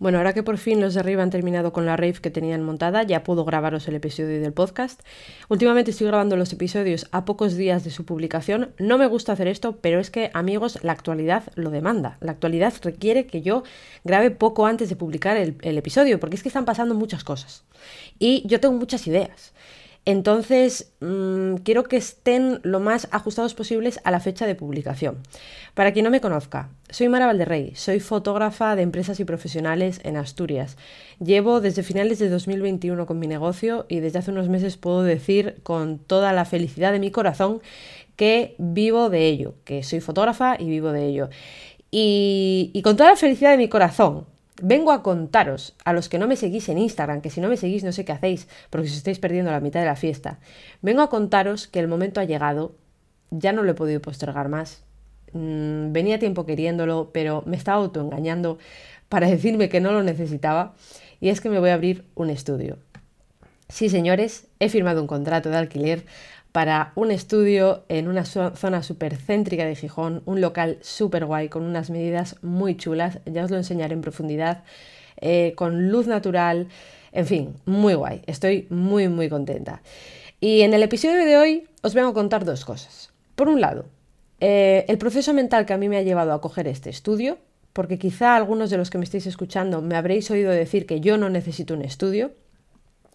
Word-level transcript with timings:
Bueno, 0.00 0.18
ahora 0.18 0.32
que 0.32 0.42
por 0.42 0.58
fin 0.58 0.80
los 0.80 0.94
de 0.94 1.00
arriba 1.00 1.22
han 1.22 1.30
terminado 1.30 1.72
con 1.72 1.86
la 1.86 1.96
rave 1.96 2.14
que 2.14 2.30
tenían 2.30 2.62
montada, 2.62 3.04
ya 3.04 3.22
puedo 3.22 3.44
grabaros 3.44 3.86
el 3.86 3.94
episodio 3.94 4.40
del 4.40 4.52
podcast. 4.52 5.00
Últimamente 5.48 5.92
estoy 5.92 6.08
grabando 6.08 6.36
los 6.36 6.52
episodios 6.52 7.06
a 7.12 7.24
pocos 7.24 7.54
días 7.54 7.84
de 7.84 7.90
su 7.90 8.04
publicación. 8.04 8.72
No 8.78 8.98
me 8.98 9.06
gusta 9.06 9.32
hacer 9.32 9.46
esto, 9.46 9.78
pero 9.80 10.00
es 10.00 10.10
que, 10.10 10.30
amigos, 10.34 10.80
la 10.82 10.92
actualidad 10.92 11.44
lo 11.54 11.70
demanda. 11.70 12.18
La 12.20 12.32
actualidad 12.32 12.74
requiere 12.82 13.26
que 13.26 13.40
yo 13.40 13.62
grabe 14.02 14.32
poco 14.32 14.66
antes 14.66 14.88
de 14.88 14.96
publicar 14.96 15.36
el, 15.36 15.56
el 15.62 15.78
episodio, 15.78 16.18
porque 16.18 16.36
es 16.36 16.42
que 16.42 16.48
están 16.48 16.64
pasando 16.64 16.96
muchas 16.96 17.22
cosas. 17.22 17.62
Y 18.18 18.42
yo 18.48 18.58
tengo 18.58 18.74
muchas 18.74 19.06
ideas. 19.06 19.52
Entonces, 20.06 20.92
mmm, 21.00 21.54
quiero 21.64 21.84
que 21.84 21.96
estén 21.96 22.60
lo 22.62 22.78
más 22.78 23.08
ajustados 23.10 23.54
posibles 23.54 24.00
a 24.04 24.10
la 24.10 24.20
fecha 24.20 24.46
de 24.46 24.54
publicación. 24.54 25.16
Para 25.72 25.92
quien 25.92 26.04
no 26.04 26.10
me 26.10 26.20
conozca, 26.20 26.68
soy 26.90 27.08
Mara 27.08 27.26
Valderrey, 27.26 27.74
soy 27.74 28.00
fotógrafa 28.00 28.76
de 28.76 28.82
empresas 28.82 29.18
y 29.20 29.24
profesionales 29.24 30.00
en 30.04 30.18
Asturias. 30.18 30.76
Llevo 31.24 31.62
desde 31.62 31.82
finales 31.82 32.18
de 32.18 32.28
2021 32.28 33.06
con 33.06 33.18
mi 33.18 33.26
negocio 33.26 33.86
y 33.88 34.00
desde 34.00 34.18
hace 34.18 34.30
unos 34.30 34.50
meses 34.50 34.76
puedo 34.76 35.02
decir 35.02 35.60
con 35.62 35.98
toda 35.98 36.34
la 36.34 36.44
felicidad 36.44 36.92
de 36.92 36.98
mi 37.00 37.10
corazón 37.10 37.62
que 38.16 38.54
vivo 38.58 39.08
de 39.08 39.26
ello, 39.26 39.54
que 39.64 39.82
soy 39.82 40.00
fotógrafa 40.00 40.56
y 40.58 40.68
vivo 40.68 40.92
de 40.92 41.06
ello. 41.06 41.30
Y 41.90 42.80
con 42.82 42.96
toda 42.96 43.10
la 43.10 43.16
felicidad 43.16 43.52
de 43.52 43.56
mi 43.56 43.68
corazón, 43.68 44.26
Vengo 44.66 44.92
a 44.92 45.02
contaros, 45.02 45.74
a 45.84 45.92
los 45.92 46.08
que 46.08 46.18
no 46.18 46.26
me 46.26 46.36
seguís 46.36 46.70
en 46.70 46.78
Instagram, 46.78 47.20
que 47.20 47.28
si 47.28 47.42
no 47.42 47.50
me 47.50 47.58
seguís 47.58 47.84
no 47.84 47.92
sé 47.92 48.06
qué 48.06 48.12
hacéis, 48.12 48.48
porque 48.70 48.86
os 48.86 48.96
estáis 48.96 49.18
perdiendo 49.18 49.50
la 49.50 49.60
mitad 49.60 49.80
de 49.80 49.84
la 49.84 49.94
fiesta, 49.94 50.38
vengo 50.80 51.02
a 51.02 51.10
contaros 51.10 51.68
que 51.68 51.80
el 51.80 51.86
momento 51.86 52.18
ha 52.18 52.24
llegado, 52.24 52.72
ya 53.30 53.52
no 53.52 53.62
lo 53.62 53.72
he 53.72 53.74
podido 53.74 54.00
postergar 54.00 54.48
más, 54.48 54.82
mm, 55.34 55.92
venía 55.92 56.18
tiempo 56.18 56.46
queriéndolo, 56.46 57.10
pero 57.12 57.42
me 57.44 57.58
estaba 57.58 57.76
autoengañando 57.76 58.56
para 59.10 59.28
decirme 59.28 59.68
que 59.68 59.82
no 59.82 59.92
lo 59.92 60.02
necesitaba, 60.02 60.74
y 61.20 61.28
es 61.28 61.42
que 61.42 61.50
me 61.50 61.58
voy 61.58 61.68
a 61.68 61.74
abrir 61.74 62.06
un 62.14 62.30
estudio. 62.30 62.78
Sí, 63.68 63.90
señores, 63.90 64.46
he 64.60 64.70
firmado 64.70 65.02
un 65.02 65.06
contrato 65.06 65.50
de 65.50 65.58
alquiler 65.58 66.06
para 66.54 66.92
un 66.94 67.10
estudio 67.10 67.84
en 67.88 68.06
una 68.06 68.24
zona 68.24 68.84
súper 68.84 69.16
céntrica 69.16 69.64
de 69.64 69.74
Gijón, 69.74 70.22
un 70.24 70.40
local 70.40 70.78
súper 70.82 71.24
guay 71.24 71.48
con 71.48 71.64
unas 71.64 71.90
medidas 71.90 72.36
muy 72.42 72.76
chulas, 72.76 73.18
ya 73.26 73.42
os 73.42 73.50
lo 73.50 73.56
enseñaré 73.56 73.92
en 73.92 74.02
profundidad, 74.02 74.62
eh, 75.20 75.54
con 75.56 75.90
luz 75.90 76.06
natural, 76.06 76.68
en 77.10 77.26
fin, 77.26 77.54
muy 77.64 77.94
guay, 77.94 78.22
estoy 78.28 78.68
muy 78.70 79.08
muy 79.08 79.28
contenta. 79.28 79.82
Y 80.38 80.60
en 80.60 80.74
el 80.74 80.84
episodio 80.84 81.24
de 81.24 81.36
hoy 81.36 81.64
os 81.82 81.92
vengo 81.92 82.10
a 82.10 82.14
contar 82.14 82.44
dos 82.44 82.64
cosas. 82.64 83.10
Por 83.34 83.48
un 83.48 83.60
lado, 83.60 83.86
eh, 84.38 84.84
el 84.86 84.96
proceso 84.96 85.34
mental 85.34 85.66
que 85.66 85.72
a 85.72 85.76
mí 85.76 85.88
me 85.88 85.96
ha 85.96 86.02
llevado 86.02 86.32
a 86.32 86.40
coger 86.40 86.68
este 86.68 86.88
estudio, 86.88 87.38
porque 87.72 87.98
quizá 87.98 88.36
algunos 88.36 88.70
de 88.70 88.76
los 88.76 88.90
que 88.90 88.98
me 88.98 89.04
estáis 89.04 89.26
escuchando 89.26 89.82
me 89.82 89.96
habréis 89.96 90.30
oído 90.30 90.52
decir 90.52 90.86
que 90.86 91.00
yo 91.00 91.18
no 91.18 91.30
necesito 91.30 91.74
un 91.74 91.82
estudio, 91.82 92.30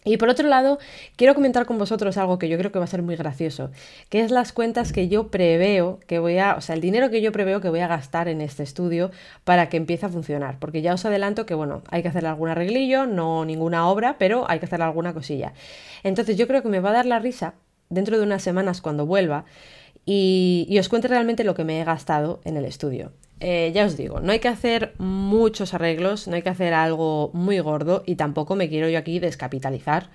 y 0.04 0.16
por 0.16 0.30
otro 0.30 0.48
lado, 0.48 0.78
quiero 1.16 1.34
comentar 1.34 1.66
con 1.66 1.76
vosotros 1.76 2.16
algo 2.16 2.38
que 2.38 2.48
yo 2.48 2.56
creo 2.56 2.72
que 2.72 2.78
va 2.78 2.86
a 2.86 2.88
ser 2.88 3.02
muy 3.02 3.16
gracioso, 3.16 3.70
que 4.08 4.20
es 4.20 4.30
las 4.30 4.52
cuentas 4.52 4.92
que 4.92 5.08
yo 5.08 5.28
preveo 5.28 6.00
que 6.06 6.18
voy 6.18 6.38
a, 6.38 6.54
o 6.54 6.62
sea, 6.62 6.74
el 6.74 6.80
dinero 6.80 7.10
que 7.10 7.20
yo 7.20 7.32
preveo 7.32 7.60
que 7.60 7.68
voy 7.68 7.80
a 7.80 7.86
gastar 7.86 8.28
en 8.28 8.40
este 8.40 8.62
estudio 8.62 9.10
para 9.44 9.68
que 9.68 9.76
empiece 9.76 10.06
a 10.06 10.08
funcionar, 10.08 10.58
porque 10.58 10.80
ya 10.80 10.94
os 10.94 11.04
adelanto 11.04 11.44
que 11.44 11.54
bueno, 11.54 11.82
hay 11.90 12.00
que 12.02 12.08
hacer 12.08 12.24
algún 12.24 12.48
arreglillo, 12.48 13.04
no 13.04 13.44
ninguna 13.44 13.88
obra, 13.88 14.16
pero 14.18 14.48
hay 14.48 14.58
que 14.58 14.66
hacer 14.66 14.80
alguna 14.80 15.12
cosilla. 15.12 15.52
Entonces, 16.02 16.36
yo 16.38 16.46
creo 16.46 16.62
que 16.62 16.68
me 16.68 16.80
va 16.80 16.90
a 16.90 16.94
dar 16.94 17.06
la 17.06 17.18
risa 17.18 17.54
dentro 17.90 18.16
de 18.16 18.22
unas 18.22 18.42
semanas 18.42 18.80
cuando 18.80 19.04
vuelva 19.04 19.44
y, 20.06 20.66
y 20.68 20.78
os 20.78 20.88
cuente 20.88 21.08
realmente 21.08 21.44
lo 21.44 21.54
que 21.54 21.64
me 21.64 21.80
he 21.80 21.84
gastado 21.84 22.40
en 22.44 22.56
el 22.56 22.64
estudio. 22.64 23.12
Eh, 23.40 23.72
ya 23.74 23.86
os 23.86 23.96
digo, 23.96 24.20
no 24.20 24.32
hay 24.32 24.38
que 24.38 24.48
hacer 24.48 24.94
muchos 24.98 25.72
arreglos, 25.72 26.28
no 26.28 26.36
hay 26.36 26.42
que 26.42 26.50
hacer 26.50 26.74
algo 26.74 27.30
muy 27.32 27.58
gordo 27.60 28.02
y 28.06 28.16
tampoco 28.16 28.54
me 28.54 28.68
quiero 28.68 28.88
yo 28.88 28.98
aquí 28.98 29.18
descapitalizar 29.18 30.10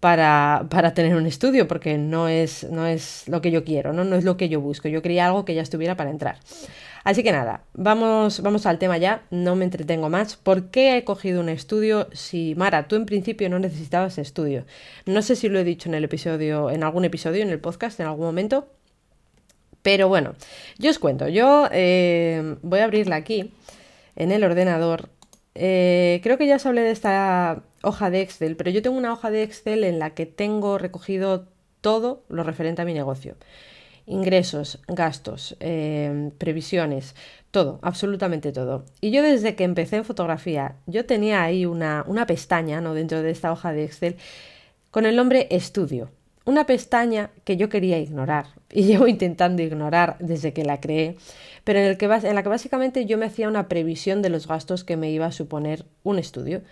para, 0.00 0.66
para 0.70 0.94
tener 0.94 1.14
un 1.16 1.26
estudio, 1.26 1.68
porque 1.68 1.98
no 1.98 2.28
es, 2.28 2.64
no 2.70 2.86
es 2.86 3.28
lo 3.28 3.40
que 3.40 3.50
yo 3.50 3.64
quiero, 3.64 3.92
¿no? 3.92 4.04
no 4.04 4.16
es 4.16 4.24
lo 4.24 4.36
que 4.36 4.48
yo 4.48 4.60
busco. 4.60 4.88
Yo 4.88 5.02
quería 5.02 5.26
algo 5.26 5.44
que 5.44 5.54
ya 5.54 5.62
estuviera 5.62 5.96
para 5.96 6.10
entrar. 6.10 6.38
Así 7.04 7.22
que 7.22 7.32
nada, 7.32 7.64
vamos, 7.74 8.42
vamos 8.42 8.66
al 8.66 8.78
tema 8.78 8.98
ya, 8.98 9.22
no 9.30 9.56
me 9.56 9.64
entretengo 9.64 10.10
más. 10.10 10.36
¿Por 10.36 10.70
qué 10.70 10.96
he 10.96 11.04
cogido 11.04 11.40
un 11.40 11.48
estudio 11.48 12.08
si, 12.12 12.54
Mara, 12.56 12.88
tú 12.88 12.96
en 12.96 13.06
principio 13.06 13.48
no 13.48 13.58
necesitabas 13.58 14.18
estudio? 14.18 14.66
No 15.06 15.22
sé 15.22 15.36
si 15.36 15.48
lo 15.48 15.58
he 15.58 15.64
dicho 15.64 15.88
en 15.88 15.94
el 15.94 16.04
episodio, 16.04 16.70
en 16.70 16.82
algún 16.82 17.04
episodio, 17.04 17.42
en 17.42 17.50
el 17.50 17.60
podcast, 17.60 17.98
en 18.00 18.06
algún 18.06 18.26
momento, 18.26 18.68
pero 19.88 20.06
bueno, 20.06 20.34
yo 20.76 20.90
os 20.90 20.98
cuento, 20.98 21.28
yo 21.28 21.66
eh, 21.72 22.56
voy 22.60 22.80
a 22.80 22.84
abrirla 22.84 23.16
aquí 23.16 23.54
en 24.16 24.32
el 24.32 24.44
ordenador. 24.44 25.08
Eh, 25.54 26.20
creo 26.22 26.36
que 26.36 26.46
ya 26.46 26.56
os 26.56 26.66
hablé 26.66 26.82
de 26.82 26.90
esta 26.90 27.62
hoja 27.82 28.10
de 28.10 28.20
Excel, 28.20 28.54
pero 28.54 28.70
yo 28.70 28.82
tengo 28.82 28.98
una 28.98 29.14
hoja 29.14 29.30
de 29.30 29.42
Excel 29.42 29.84
en 29.84 29.98
la 29.98 30.10
que 30.10 30.26
tengo 30.26 30.76
recogido 30.76 31.48
todo 31.80 32.22
lo 32.28 32.42
referente 32.42 32.82
a 32.82 32.84
mi 32.84 32.92
negocio. 32.92 33.36
Ingresos, 34.04 34.82
gastos, 34.88 35.56
eh, 35.60 36.32
previsiones, 36.36 37.14
todo, 37.50 37.78
absolutamente 37.80 38.52
todo. 38.52 38.84
Y 39.00 39.10
yo 39.10 39.22
desde 39.22 39.54
que 39.54 39.64
empecé 39.64 39.96
en 39.96 40.04
fotografía, 40.04 40.76
yo 40.84 41.06
tenía 41.06 41.42
ahí 41.44 41.64
una, 41.64 42.04
una 42.06 42.26
pestaña 42.26 42.82
¿no? 42.82 42.92
dentro 42.92 43.22
de 43.22 43.30
esta 43.30 43.50
hoja 43.50 43.72
de 43.72 43.84
Excel 43.84 44.16
con 44.90 45.06
el 45.06 45.16
nombre 45.16 45.48
estudio 45.50 46.10
una 46.48 46.64
pestaña 46.64 47.30
que 47.44 47.58
yo 47.58 47.68
quería 47.68 47.98
ignorar 47.98 48.46
y 48.72 48.84
llevo 48.84 49.06
intentando 49.06 49.62
ignorar 49.62 50.16
desde 50.18 50.54
que 50.54 50.64
la 50.64 50.80
creé, 50.80 51.16
pero 51.62 51.78
en, 51.78 51.84
el 51.84 51.98
que, 51.98 52.06
en 52.06 52.34
la 52.34 52.42
que 52.42 52.48
básicamente 52.48 53.04
yo 53.04 53.18
me 53.18 53.26
hacía 53.26 53.48
una 53.48 53.68
previsión 53.68 54.22
de 54.22 54.30
los 54.30 54.48
gastos 54.48 54.82
que 54.82 54.96
me 54.96 55.10
iba 55.10 55.26
a 55.26 55.32
suponer 55.32 55.84
un 56.04 56.18
estudio 56.18 56.62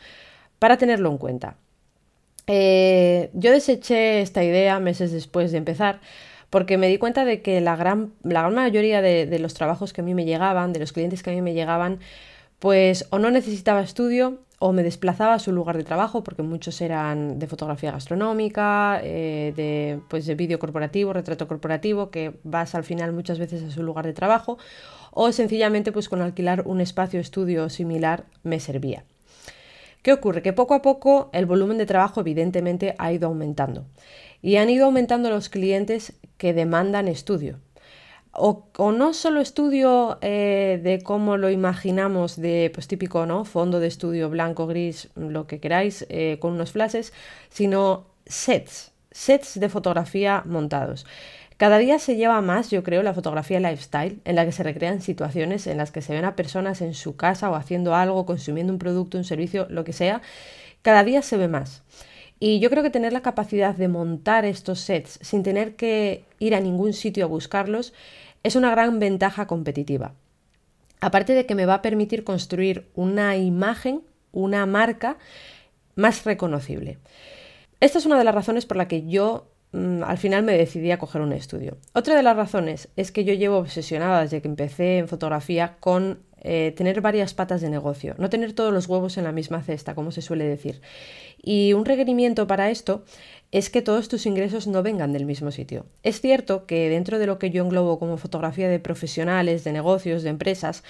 para 0.58 0.78
tenerlo 0.78 1.10
en 1.10 1.18
cuenta. 1.18 1.56
Eh, 2.46 3.28
yo 3.34 3.52
deseché 3.52 4.22
esta 4.22 4.42
idea 4.42 4.80
meses 4.80 5.12
después 5.12 5.52
de 5.52 5.58
empezar 5.58 6.00
porque 6.48 6.78
me 6.78 6.88
di 6.88 6.96
cuenta 6.96 7.26
de 7.26 7.42
que 7.42 7.60
la 7.60 7.76
gran, 7.76 8.14
la 8.22 8.42
gran 8.42 8.54
mayoría 8.54 9.02
de, 9.02 9.26
de 9.26 9.38
los 9.38 9.52
trabajos 9.52 9.92
que 9.92 10.00
a 10.00 10.04
mí 10.04 10.14
me 10.14 10.24
llegaban, 10.24 10.72
de 10.72 10.80
los 10.80 10.92
clientes 10.92 11.22
que 11.22 11.30
a 11.30 11.34
mí 11.34 11.42
me 11.42 11.52
llegaban, 11.52 11.98
pues 12.60 13.06
o 13.10 13.18
no 13.18 13.30
necesitaba 13.30 13.82
estudio 13.82 14.38
o 14.58 14.72
me 14.72 14.82
desplazaba 14.82 15.34
a 15.34 15.38
su 15.38 15.52
lugar 15.52 15.76
de 15.76 15.84
trabajo, 15.84 16.22
porque 16.24 16.42
muchos 16.42 16.80
eran 16.80 17.38
de 17.38 17.46
fotografía 17.46 17.92
gastronómica, 17.92 19.00
eh, 19.02 19.52
de, 19.54 20.00
pues 20.08 20.24
de 20.26 20.34
vídeo 20.34 20.58
corporativo, 20.58 21.12
retrato 21.12 21.46
corporativo, 21.46 22.10
que 22.10 22.38
vas 22.42 22.74
al 22.74 22.84
final 22.84 23.12
muchas 23.12 23.38
veces 23.38 23.62
a 23.62 23.70
su 23.70 23.82
lugar 23.82 24.06
de 24.06 24.14
trabajo, 24.14 24.56
o 25.12 25.30
sencillamente 25.32 25.92
pues 25.92 26.08
con 26.08 26.22
alquilar 26.22 26.62
un 26.66 26.80
espacio 26.80 27.20
estudio 27.20 27.68
similar 27.68 28.24
me 28.42 28.60
servía. 28.60 29.04
¿Qué 30.02 30.12
ocurre? 30.12 30.40
Que 30.40 30.52
poco 30.52 30.74
a 30.74 30.82
poco 30.82 31.30
el 31.32 31.46
volumen 31.46 31.78
de 31.78 31.86
trabajo 31.86 32.20
evidentemente 32.20 32.94
ha 32.98 33.12
ido 33.12 33.26
aumentando 33.26 33.86
y 34.40 34.56
han 34.56 34.70
ido 34.70 34.86
aumentando 34.86 35.30
los 35.30 35.48
clientes 35.48 36.12
que 36.38 36.54
demandan 36.54 37.08
estudio 37.08 37.58
o, 38.38 38.92
no 38.92 39.14
solo 39.14 39.40
estudio 39.40 40.18
eh, 40.20 40.80
de 40.82 41.00
cómo 41.02 41.36
lo 41.36 41.50
imaginamos, 41.50 42.36
de 42.36 42.70
pues 42.72 42.86
típico, 42.88 43.26
¿no? 43.26 43.44
Fondo 43.44 43.80
de 43.80 43.86
estudio 43.86 44.28
blanco, 44.30 44.66
gris, 44.66 45.08
lo 45.14 45.46
que 45.46 45.60
queráis, 45.60 46.06
eh, 46.08 46.38
con 46.40 46.52
unos 46.52 46.72
flashes, 46.72 47.12
sino 47.48 48.04
sets, 48.26 48.92
sets 49.10 49.58
de 49.58 49.68
fotografía 49.68 50.42
montados. 50.44 51.06
Cada 51.56 51.78
día 51.78 51.98
se 51.98 52.16
lleva 52.16 52.42
más, 52.42 52.70
yo 52.70 52.82
creo, 52.82 53.02
la 53.02 53.14
fotografía 53.14 53.60
lifestyle, 53.60 54.20
en 54.26 54.36
la 54.36 54.44
que 54.44 54.52
se 54.52 54.62
recrean 54.62 55.00
situaciones 55.00 55.66
en 55.66 55.78
las 55.78 55.90
que 55.90 56.02
se 56.02 56.12
ven 56.12 56.26
a 56.26 56.36
personas 56.36 56.82
en 56.82 56.92
su 56.92 57.16
casa 57.16 57.50
o 57.50 57.54
haciendo 57.54 57.94
algo, 57.94 58.26
consumiendo 58.26 58.72
un 58.74 58.78
producto, 58.78 59.16
un 59.16 59.24
servicio, 59.24 59.66
lo 59.70 59.82
que 59.82 59.94
sea. 59.94 60.20
Cada 60.82 61.02
día 61.02 61.22
se 61.22 61.38
ve 61.38 61.48
más. 61.48 61.82
Y 62.38 62.60
yo 62.60 62.68
creo 62.68 62.82
que 62.82 62.90
tener 62.90 63.14
la 63.14 63.22
capacidad 63.22 63.74
de 63.74 63.88
montar 63.88 64.44
estos 64.44 64.80
sets 64.80 65.18
sin 65.22 65.42
tener 65.42 65.76
que 65.76 66.24
ir 66.38 66.54
a 66.54 66.60
ningún 66.60 66.92
sitio 66.92 67.24
a 67.24 67.28
buscarlos 67.28 67.94
es 68.46 68.54
una 68.54 68.70
gran 68.70 69.00
ventaja 69.00 69.48
competitiva. 69.48 70.14
Aparte 71.00 71.32
de 71.34 71.46
que 71.46 71.56
me 71.56 71.66
va 71.66 71.74
a 71.74 71.82
permitir 71.82 72.22
construir 72.22 72.88
una 72.94 73.36
imagen, 73.36 74.02
una 74.30 74.64
marca 74.66 75.18
más 75.96 76.24
reconocible. 76.24 76.98
Esta 77.80 77.98
es 77.98 78.06
una 78.06 78.16
de 78.16 78.22
las 78.22 78.34
razones 78.34 78.64
por 78.64 78.76
la 78.76 78.86
que 78.86 79.04
yo 79.04 79.50
mm, 79.72 80.04
al 80.04 80.16
final 80.16 80.44
me 80.44 80.56
decidí 80.56 80.92
a 80.92 80.98
coger 80.98 81.22
un 81.22 81.32
estudio. 81.32 81.76
Otra 81.92 82.14
de 82.14 82.22
las 82.22 82.36
razones 82.36 82.88
es 82.94 83.10
que 83.10 83.24
yo 83.24 83.34
llevo 83.34 83.58
obsesionada 83.58 84.22
desde 84.22 84.40
que 84.40 84.48
empecé 84.48 84.98
en 84.98 85.08
fotografía 85.08 85.76
con 85.80 86.20
eh, 86.42 86.72
tener 86.76 87.00
varias 87.00 87.34
patas 87.34 87.60
de 87.60 87.68
negocio, 87.68 88.14
no 88.18 88.30
tener 88.30 88.52
todos 88.52 88.72
los 88.72 88.86
huevos 88.86 89.18
en 89.18 89.24
la 89.24 89.32
misma 89.32 89.64
cesta, 89.64 89.96
como 89.96 90.12
se 90.12 90.22
suele 90.22 90.44
decir. 90.44 90.80
Y 91.42 91.72
un 91.72 91.84
requerimiento 91.84 92.46
para 92.46 92.70
esto 92.70 93.02
es 93.56 93.70
que 93.70 93.80
todos 93.80 94.08
tus 94.08 94.26
ingresos 94.26 94.66
no 94.66 94.82
vengan 94.82 95.14
del 95.14 95.24
mismo 95.24 95.50
sitio. 95.50 95.86
Es 96.02 96.20
cierto 96.20 96.66
que 96.66 96.90
dentro 96.90 97.18
de 97.18 97.26
lo 97.26 97.38
que 97.38 97.48
yo 97.48 97.64
englobo 97.64 97.98
como 97.98 98.18
fotografía 98.18 98.68
de 98.68 98.78
profesionales, 98.78 99.64
de 99.64 99.72
negocios, 99.72 100.22
de 100.22 100.28
empresas, 100.28 100.84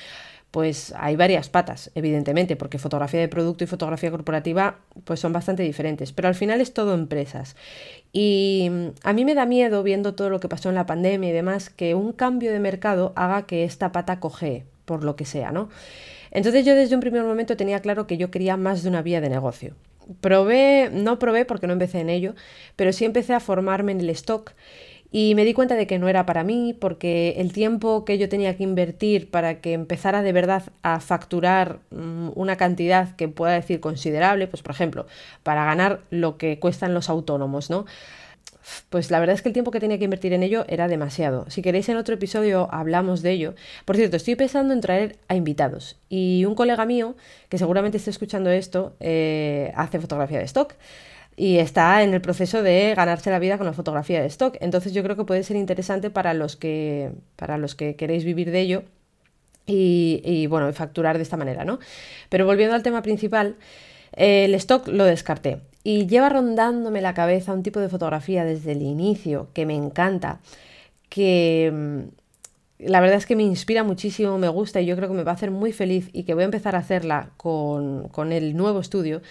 pues 0.50 0.92
hay 0.96 1.14
varias 1.14 1.48
patas, 1.48 1.92
evidentemente, 1.94 2.56
porque 2.56 2.80
fotografía 2.80 3.20
de 3.20 3.28
producto 3.28 3.62
y 3.62 3.68
fotografía 3.68 4.10
corporativa 4.10 4.80
pues 5.04 5.20
son 5.20 5.32
bastante 5.32 5.62
diferentes, 5.62 6.12
pero 6.12 6.26
al 6.26 6.34
final 6.34 6.60
es 6.60 6.74
todo 6.74 6.94
empresas. 6.94 7.54
Y 8.12 8.66
mm, 8.68 8.86
a 9.04 9.12
mí 9.12 9.24
me 9.24 9.36
da 9.36 9.46
miedo, 9.46 9.84
viendo 9.84 10.16
todo 10.16 10.28
lo 10.28 10.40
que 10.40 10.48
pasó 10.48 10.68
en 10.68 10.74
la 10.74 10.86
pandemia 10.86 11.30
y 11.30 11.32
demás, 11.32 11.70
que 11.70 11.94
un 11.94 12.12
cambio 12.12 12.50
de 12.50 12.58
mercado 12.58 13.12
haga 13.14 13.46
que 13.46 13.62
esta 13.62 13.92
pata 13.92 14.18
cojee, 14.18 14.64
por 14.86 15.04
lo 15.04 15.14
que 15.14 15.24
sea, 15.24 15.52
¿no? 15.52 15.68
Entonces 16.32 16.66
yo 16.66 16.74
desde 16.74 16.96
un 16.96 17.00
primer 17.00 17.22
momento 17.22 17.56
tenía 17.56 17.78
claro 17.78 18.08
que 18.08 18.16
yo 18.16 18.32
quería 18.32 18.56
más 18.56 18.82
de 18.82 18.88
una 18.88 19.02
vía 19.02 19.20
de 19.20 19.28
negocio. 19.28 19.76
Probé, 20.20 20.90
no 20.92 21.18
probé 21.18 21.44
porque 21.44 21.66
no 21.66 21.72
empecé 21.72 22.00
en 22.00 22.10
ello, 22.10 22.34
pero 22.76 22.92
sí 22.92 23.04
empecé 23.04 23.34
a 23.34 23.40
formarme 23.40 23.92
en 23.92 24.00
el 24.00 24.10
stock 24.10 24.52
y 25.10 25.34
me 25.34 25.44
di 25.44 25.54
cuenta 25.54 25.76
de 25.76 25.86
que 25.86 25.98
no 25.98 26.08
era 26.08 26.26
para 26.26 26.44
mí 26.44 26.76
porque 26.78 27.34
el 27.38 27.52
tiempo 27.52 28.04
que 28.04 28.18
yo 28.18 28.28
tenía 28.28 28.56
que 28.56 28.64
invertir 28.64 29.30
para 29.30 29.60
que 29.60 29.72
empezara 29.72 30.22
de 30.22 30.32
verdad 30.32 30.64
a 30.82 31.00
facturar 31.00 31.80
mm, 31.90 32.30
una 32.34 32.56
cantidad 32.56 33.16
que 33.16 33.28
pueda 33.28 33.54
decir 33.54 33.80
considerable, 33.80 34.46
pues 34.46 34.62
por 34.62 34.72
ejemplo, 34.72 35.06
para 35.42 35.64
ganar 35.64 36.00
lo 36.10 36.36
que 36.38 36.58
cuestan 36.58 36.94
los 36.94 37.08
autónomos, 37.08 37.70
¿no? 37.70 37.86
Pues 38.90 39.10
la 39.10 39.20
verdad 39.20 39.34
es 39.34 39.42
que 39.42 39.48
el 39.48 39.52
tiempo 39.52 39.70
que 39.70 39.80
tenía 39.80 39.98
que 39.98 40.04
invertir 40.04 40.32
en 40.32 40.42
ello 40.42 40.64
era 40.68 40.88
demasiado. 40.88 41.48
Si 41.48 41.62
queréis 41.62 41.88
en 41.88 41.96
otro 41.96 42.14
episodio 42.14 42.68
hablamos 42.72 43.22
de 43.22 43.30
ello. 43.32 43.54
Por 43.84 43.96
cierto, 43.96 44.16
estoy 44.16 44.36
pensando 44.36 44.74
en 44.74 44.80
traer 44.80 45.18
a 45.28 45.36
invitados. 45.36 45.98
Y 46.08 46.44
un 46.44 46.54
colega 46.54 46.84
mío, 46.84 47.16
que 47.48 47.58
seguramente 47.58 47.98
esté 47.98 48.10
escuchando 48.10 48.50
esto, 48.50 48.96
eh, 49.00 49.72
hace 49.76 50.00
fotografía 50.00 50.38
de 50.38 50.44
stock 50.44 50.74
y 51.36 51.58
está 51.58 52.02
en 52.02 52.14
el 52.14 52.20
proceso 52.20 52.62
de 52.62 52.94
ganarse 52.96 53.30
la 53.30 53.38
vida 53.38 53.58
con 53.58 53.66
la 53.66 53.72
fotografía 53.72 54.20
de 54.20 54.26
stock. 54.26 54.56
Entonces 54.60 54.92
yo 54.94 55.02
creo 55.02 55.16
que 55.16 55.24
puede 55.24 55.42
ser 55.42 55.56
interesante 55.56 56.10
para 56.10 56.34
los 56.34 56.56
que, 56.56 57.12
para 57.36 57.58
los 57.58 57.74
que 57.74 57.96
queréis 57.96 58.24
vivir 58.24 58.50
de 58.50 58.60
ello 58.60 58.82
y, 59.66 60.22
y 60.24 60.46
bueno, 60.46 60.72
facturar 60.72 61.18
de 61.18 61.22
esta 61.22 61.36
manera, 61.36 61.64
¿no? 61.64 61.78
Pero 62.30 62.46
volviendo 62.46 62.74
al 62.74 62.82
tema 62.82 63.02
principal, 63.02 63.56
el 64.12 64.54
stock 64.54 64.88
lo 64.88 65.04
descarté 65.04 65.60
y 65.86 66.08
lleva 66.08 66.28
rondándome 66.28 67.00
la 67.00 67.14
cabeza 67.14 67.52
un 67.52 67.62
tipo 67.62 67.78
de 67.78 67.88
fotografía 67.88 68.44
desde 68.44 68.72
el 68.72 68.82
inicio 68.82 69.46
que 69.54 69.66
me 69.66 69.76
encanta, 69.76 70.40
que 71.08 71.70
mm, 71.72 72.86
la 72.88 73.00
verdad 73.00 73.18
es 73.18 73.26
que 73.26 73.36
me 73.36 73.44
inspira 73.44 73.84
muchísimo, 73.84 74.36
me 74.36 74.48
gusta 74.48 74.80
y 74.80 74.86
yo 74.86 74.96
creo 74.96 75.08
que 75.08 75.14
me 75.14 75.22
va 75.22 75.30
a 75.30 75.34
hacer 75.36 75.52
muy 75.52 75.72
feliz 75.72 76.10
y 76.12 76.24
que 76.24 76.34
voy 76.34 76.42
a 76.42 76.46
empezar 76.46 76.74
a 76.74 76.80
hacerla 76.80 77.30
con, 77.36 78.08
con 78.08 78.32
el 78.32 78.56
nuevo 78.56 78.80
estudio. 78.80 79.22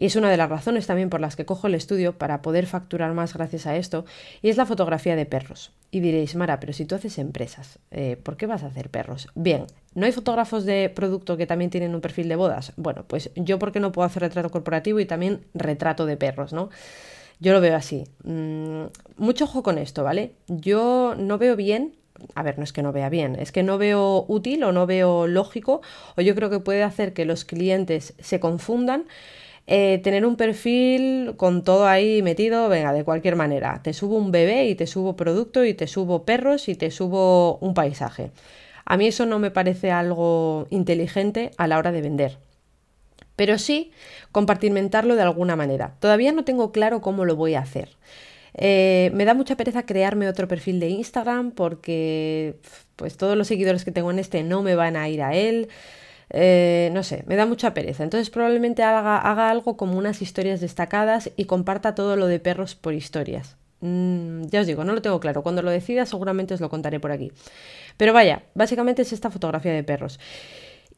Y 0.00 0.06
es 0.06 0.16
una 0.16 0.30
de 0.30 0.38
las 0.38 0.48
razones 0.48 0.86
también 0.86 1.10
por 1.10 1.20
las 1.20 1.36
que 1.36 1.44
cojo 1.44 1.66
el 1.66 1.74
estudio 1.74 2.16
para 2.16 2.40
poder 2.40 2.66
facturar 2.66 3.12
más 3.12 3.34
gracias 3.34 3.66
a 3.66 3.76
esto, 3.76 4.06
y 4.40 4.48
es 4.48 4.56
la 4.56 4.64
fotografía 4.64 5.14
de 5.14 5.26
perros. 5.26 5.72
Y 5.90 6.00
diréis, 6.00 6.34
Mara, 6.34 6.58
pero 6.58 6.72
si 6.72 6.86
tú 6.86 6.94
haces 6.94 7.18
empresas, 7.18 7.78
eh, 7.90 8.16
¿por 8.16 8.38
qué 8.38 8.46
vas 8.46 8.62
a 8.62 8.68
hacer 8.68 8.88
perros? 8.88 9.28
Bien, 9.34 9.66
¿no 9.94 10.06
hay 10.06 10.12
fotógrafos 10.12 10.64
de 10.64 10.88
producto 10.88 11.36
que 11.36 11.46
también 11.46 11.70
tienen 11.70 11.94
un 11.94 12.00
perfil 12.00 12.30
de 12.30 12.36
bodas? 12.36 12.72
Bueno, 12.78 13.04
pues 13.06 13.30
yo 13.36 13.58
porque 13.58 13.78
no 13.78 13.92
puedo 13.92 14.06
hacer 14.06 14.22
retrato 14.22 14.50
corporativo 14.50 15.00
y 15.00 15.04
también 15.04 15.44
retrato 15.52 16.06
de 16.06 16.16
perros, 16.16 16.54
¿no? 16.54 16.70
Yo 17.38 17.52
lo 17.52 17.60
veo 17.60 17.76
así. 17.76 18.04
Mm, 18.24 18.84
mucho 19.18 19.44
ojo 19.44 19.62
con 19.62 19.76
esto, 19.76 20.02
¿vale? 20.02 20.32
Yo 20.48 21.14
no 21.18 21.36
veo 21.36 21.56
bien 21.56 21.92
a 22.34 22.42
ver, 22.42 22.58
no 22.58 22.64
es 22.64 22.72
que 22.72 22.82
no 22.82 22.92
vea 22.92 23.08
bien, 23.08 23.36
es 23.36 23.50
que 23.50 23.62
no 23.62 23.78
veo 23.78 24.26
útil 24.28 24.62
o 24.64 24.72
no 24.72 24.86
veo 24.86 25.26
lógico, 25.26 25.80
o 26.16 26.20
yo 26.20 26.34
creo 26.34 26.50
que 26.50 26.60
puede 26.60 26.82
hacer 26.82 27.14
que 27.14 27.24
los 27.24 27.46
clientes 27.46 28.12
se 28.18 28.40
confundan 28.40 29.06
eh, 29.66 30.00
tener 30.02 30.26
un 30.26 30.36
perfil 30.36 31.34
con 31.36 31.62
todo 31.64 31.86
ahí 31.86 32.22
metido, 32.22 32.68
venga, 32.68 32.92
de 32.92 33.04
cualquier 33.04 33.36
manera. 33.36 33.80
Te 33.82 33.92
subo 33.92 34.16
un 34.16 34.32
bebé 34.32 34.66
y 34.66 34.74
te 34.74 34.86
subo 34.86 35.16
producto 35.16 35.64
y 35.64 35.74
te 35.74 35.86
subo 35.86 36.24
perros 36.24 36.68
y 36.68 36.74
te 36.74 36.90
subo 36.90 37.58
un 37.58 37.74
paisaje. 37.74 38.32
A 38.84 38.96
mí 38.96 39.06
eso 39.06 39.26
no 39.26 39.38
me 39.38 39.50
parece 39.50 39.92
algo 39.92 40.66
inteligente 40.70 41.52
a 41.56 41.68
la 41.68 41.78
hora 41.78 41.92
de 41.92 42.02
vender. 42.02 42.38
Pero 43.36 43.58
sí 43.58 43.92
compartimentarlo 44.32 45.16
de 45.16 45.22
alguna 45.22 45.56
manera. 45.56 45.94
Todavía 46.00 46.32
no 46.32 46.44
tengo 46.44 46.72
claro 46.72 47.00
cómo 47.00 47.24
lo 47.24 47.36
voy 47.36 47.54
a 47.54 47.60
hacer. 47.60 47.90
Eh, 48.54 49.10
me 49.14 49.24
da 49.24 49.34
mucha 49.34 49.56
pereza 49.56 49.86
crearme 49.86 50.28
otro 50.28 50.48
perfil 50.48 50.80
de 50.80 50.88
Instagram 50.88 51.52
porque 51.52 52.56
pues 52.96 53.16
todos 53.16 53.36
los 53.36 53.46
seguidores 53.46 53.84
que 53.84 53.92
tengo 53.92 54.10
en 54.10 54.18
este 54.18 54.42
no 54.42 54.62
me 54.62 54.74
van 54.74 54.96
a 54.96 55.08
ir 55.08 55.22
a 55.22 55.34
él. 55.34 55.68
Eh, 56.30 56.90
no 56.92 57.02
sé, 57.02 57.24
me 57.26 57.36
da 57.36 57.46
mucha 57.46 57.74
pereza. 57.74 58.04
Entonces 58.04 58.30
probablemente 58.30 58.82
haga, 58.82 59.18
haga, 59.18 59.50
algo 59.50 59.76
como 59.76 59.98
unas 59.98 60.22
historias 60.22 60.60
destacadas 60.60 61.30
y 61.36 61.44
comparta 61.44 61.94
todo 61.94 62.16
lo 62.16 62.26
de 62.26 62.38
perros 62.38 62.74
por 62.74 62.94
historias. 62.94 63.56
Mm, 63.80 64.44
ya 64.46 64.60
os 64.60 64.66
digo, 64.66 64.84
no 64.84 64.92
lo 64.92 65.02
tengo 65.02 65.20
claro. 65.20 65.42
Cuando 65.42 65.62
lo 65.62 65.70
decida 65.70 66.06
seguramente 66.06 66.54
os 66.54 66.60
lo 66.60 66.68
contaré 66.68 67.00
por 67.00 67.12
aquí. 67.12 67.32
Pero 67.96 68.12
vaya, 68.12 68.44
básicamente 68.54 69.02
es 69.02 69.12
esta 69.12 69.30
fotografía 69.30 69.72
de 69.72 69.82
perros. 69.82 70.20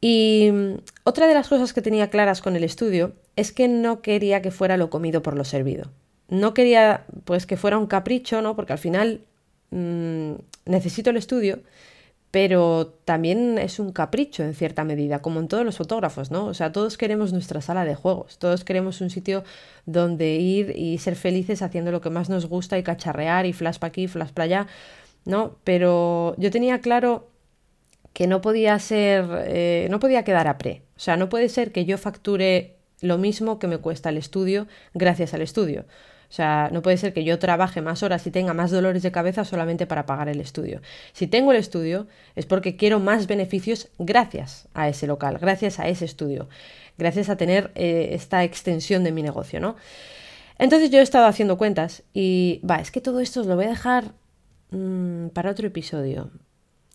Y 0.01 0.51
mm, 0.53 0.75
otra 1.05 1.27
de 1.27 1.35
las 1.35 1.49
cosas 1.49 1.73
que 1.73 1.81
tenía 1.81 2.11
claras 2.11 2.43
con 2.43 2.57
el 2.57 2.65
estudio 2.65 3.15
es 3.37 3.53
que 3.53 3.69
no 3.69 4.03
quería 4.03 4.43
que 4.43 4.51
fuera 4.51 4.77
lo 4.77 4.91
comido 4.91 5.23
por 5.23 5.37
lo 5.37 5.45
servido. 5.45 5.91
No 6.29 6.55
quería 6.55 7.05
pues 7.25 7.47
que 7.47 7.57
fuera 7.57 7.79
un 7.79 7.87
capricho, 7.87 8.43
¿no? 8.43 8.57
Porque 8.57 8.73
al 8.73 8.79
final 8.79 9.23
mm, 9.71 10.33
necesito 10.67 11.11
el 11.11 11.17
estudio, 11.17 11.61
pero 12.33 12.95
también 13.05 13.59
es 13.59 13.79
un 13.79 13.93
capricho 13.93 14.43
en 14.43 14.55
cierta 14.55 14.85
medida, 14.85 15.21
como 15.21 15.39
en 15.39 15.49
todos 15.49 15.67
los 15.67 15.77
fotógrafos, 15.77 16.31
¿no? 16.31 16.47
O 16.47 16.55
sea, 16.55 16.73
todos 16.73 16.97
queremos 16.97 17.31
nuestra 17.35 17.61
sala 17.61 17.85
de 17.85 17.95
juegos, 17.95 18.39
todos 18.39 18.65
queremos 18.65 19.03
un 19.03 19.11
sitio 19.11 19.45
donde 19.85 20.37
ir 20.37 20.73
y 20.75 20.97
ser 20.97 21.15
felices 21.15 21.61
haciendo 21.61 21.93
lo 21.93 22.01
que 22.01 22.09
más 22.09 22.31
nos 22.31 22.47
gusta 22.47 22.79
y 22.79 22.83
cacharrear 22.83 23.45
y 23.45 23.53
flash 23.53 23.79
para 23.79 23.91
aquí, 23.91 24.09
flash 24.09 24.31
para 24.31 24.45
allá, 24.45 24.67
¿no? 25.27 25.57
Pero 25.63 26.35
yo 26.39 26.51
tenía 26.51 26.81
claro 26.81 27.29
que 28.15 28.27
no 28.27 28.41
podía 28.41 28.79
ser, 28.79 29.27
eh, 29.47 29.89
no 29.91 30.01
podía 30.01 30.25
quedar 30.25 30.49
a 30.49 30.57
pre, 30.57 30.85
o 30.97 31.01
sea, 31.01 31.19
no 31.19 31.29
puede 31.29 31.51
ser 31.51 31.71
que 31.71 31.85
yo 31.85 31.99
facture 31.99 32.77
lo 33.03 33.19
mismo 33.19 33.59
que 33.59 33.67
me 33.67 33.77
cuesta 33.77 34.09
el 34.09 34.17
estudio 34.17 34.69
gracias 34.95 35.35
al 35.35 35.43
estudio. 35.43 35.85
O 36.33 36.35
sea, 36.35 36.71
no 36.73 36.81
puede 36.81 36.97
ser 36.97 37.13
que 37.13 37.25
yo 37.25 37.39
trabaje 37.39 37.83
más 37.83 38.03
horas 38.03 38.27
y 38.27 38.31
tenga 38.31 38.55
más 38.55 38.71
dolores 38.71 39.03
de 39.03 39.13
cabeza 39.13 39.45
solamente 39.45 39.87
para 39.87 40.07
pagar 40.07 40.31
el 40.31 40.41
estudio. 40.41 40.81
Si 41.13 41.27
tengo 41.27 41.53
el 41.53 41.59
estudio 41.59 42.07
es 42.35 42.47
porque 42.47 42.75
quiero 42.75 43.01
más 43.01 43.27
beneficios 43.27 43.89
gracias 43.99 44.67
a 44.73 44.89
ese 44.89 45.07
local, 45.07 45.37
gracias 45.39 45.79
a 45.79 45.89
ese 45.89 46.07
estudio, 46.07 46.49
gracias 46.97 47.29
a 47.29 47.37
tener 47.37 47.71
eh, 47.75 48.13
esta 48.13 48.45
extensión 48.45 49.05
de 49.05 49.13
mi 49.13 49.23
negocio, 49.23 49.61
¿no? 49.61 49.77
Entonces 50.57 50.89
yo 50.89 51.01
he 51.01 51.03
estado 51.03 51.27
haciendo 51.27 51.59
cuentas 51.59 52.03
y, 52.15 52.63
va, 52.65 52.77
es 52.77 52.91
que 52.91 53.03
todo 53.03 53.21
esto 53.21 53.43
os 53.43 53.47
lo 53.47 53.55
voy 53.55 53.67
a 53.67 53.69
dejar 53.69 54.13
mm, 54.71 55.27
para 55.35 55.51
otro 55.51 55.67
episodio. 55.67 56.31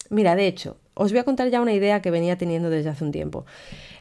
Mira, 0.10 0.36
de 0.36 0.48
hecho, 0.48 0.78
os 0.96 1.12
voy 1.12 1.20
a 1.20 1.24
contar 1.24 1.50
ya 1.50 1.62
una 1.62 1.74
idea 1.74 2.02
que 2.02 2.10
venía 2.10 2.40
teniendo 2.40 2.72
desde 2.72 2.90
hace 2.90 3.04
un 3.04 3.12
tiempo. 3.12 3.46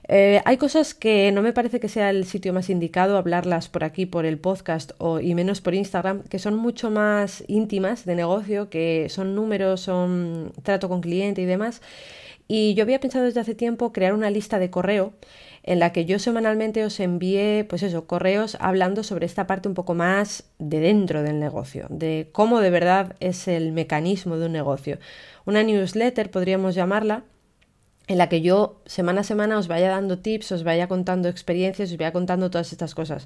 Eh, 0.08 0.40
hay 0.44 0.56
cosas 0.56 0.94
que 0.94 1.32
no 1.32 1.42
me 1.42 1.52
parece 1.52 1.80
que 1.80 1.88
sea 1.88 2.10
el 2.10 2.24
sitio 2.26 2.52
más 2.52 2.70
indicado 2.70 3.16
hablarlas 3.16 3.68
por 3.68 3.82
aquí, 3.82 4.06
por 4.06 4.24
el 4.24 4.38
podcast 4.38 4.92
o, 4.98 5.18
y 5.20 5.34
menos 5.34 5.60
por 5.60 5.74
Instagram, 5.74 6.22
que 6.24 6.38
son 6.38 6.56
mucho 6.56 6.90
más 6.90 7.42
íntimas 7.48 8.04
de 8.04 8.14
negocio, 8.14 8.70
que 8.70 9.08
son 9.08 9.34
números, 9.34 9.80
son 9.80 10.52
trato 10.62 10.88
con 10.88 11.00
cliente 11.00 11.42
y 11.42 11.46
demás. 11.46 11.82
Y 12.48 12.74
yo 12.74 12.84
había 12.84 13.00
pensado 13.00 13.24
desde 13.24 13.40
hace 13.40 13.56
tiempo 13.56 13.92
crear 13.92 14.14
una 14.14 14.30
lista 14.30 14.60
de 14.60 14.70
correo 14.70 15.14
en 15.64 15.80
la 15.80 15.90
que 15.92 16.04
yo 16.04 16.20
semanalmente 16.20 16.84
os 16.84 17.00
envíe, 17.00 17.64
pues 17.64 17.82
eso, 17.82 18.06
correos 18.06 18.56
hablando 18.60 19.02
sobre 19.02 19.26
esta 19.26 19.48
parte 19.48 19.68
un 19.68 19.74
poco 19.74 19.94
más 19.94 20.44
de 20.60 20.78
dentro 20.78 21.24
del 21.24 21.40
negocio, 21.40 21.86
de 21.90 22.28
cómo 22.30 22.60
de 22.60 22.70
verdad 22.70 23.16
es 23.18 23.48
el 23.48 23.72
mecanismo 23.72 24.38
de 24.38 24.46
un 24.46 24.52
negocio. 24.52 24.98
Una 25.44 25.64
newsletter 25.64 26.30
podríamos 26.30 26.76
llamarla, 26.76 27.24
en 28.06 28.18
la 28.18 28.28
que 28.28 28.40
yo 28.40 28.82
semana 28.86 29.22
a 29.22 29.24
semana 29.24 29.58
os 29.58 29.68
vaya 29.68 29.88
dando 29.88 30.18
tips, 30.18 30.52
os 30.52 30.62
vaya 30.62 30.86
contando 30.86 31.28
experiencias, 31.28 31.90
os 31.90 31.98
vaya 31.98 32.12
contando 32.12 32.50
todas 32.50 32.72
estas 32.72 32.94
cosas. 32.94 33.24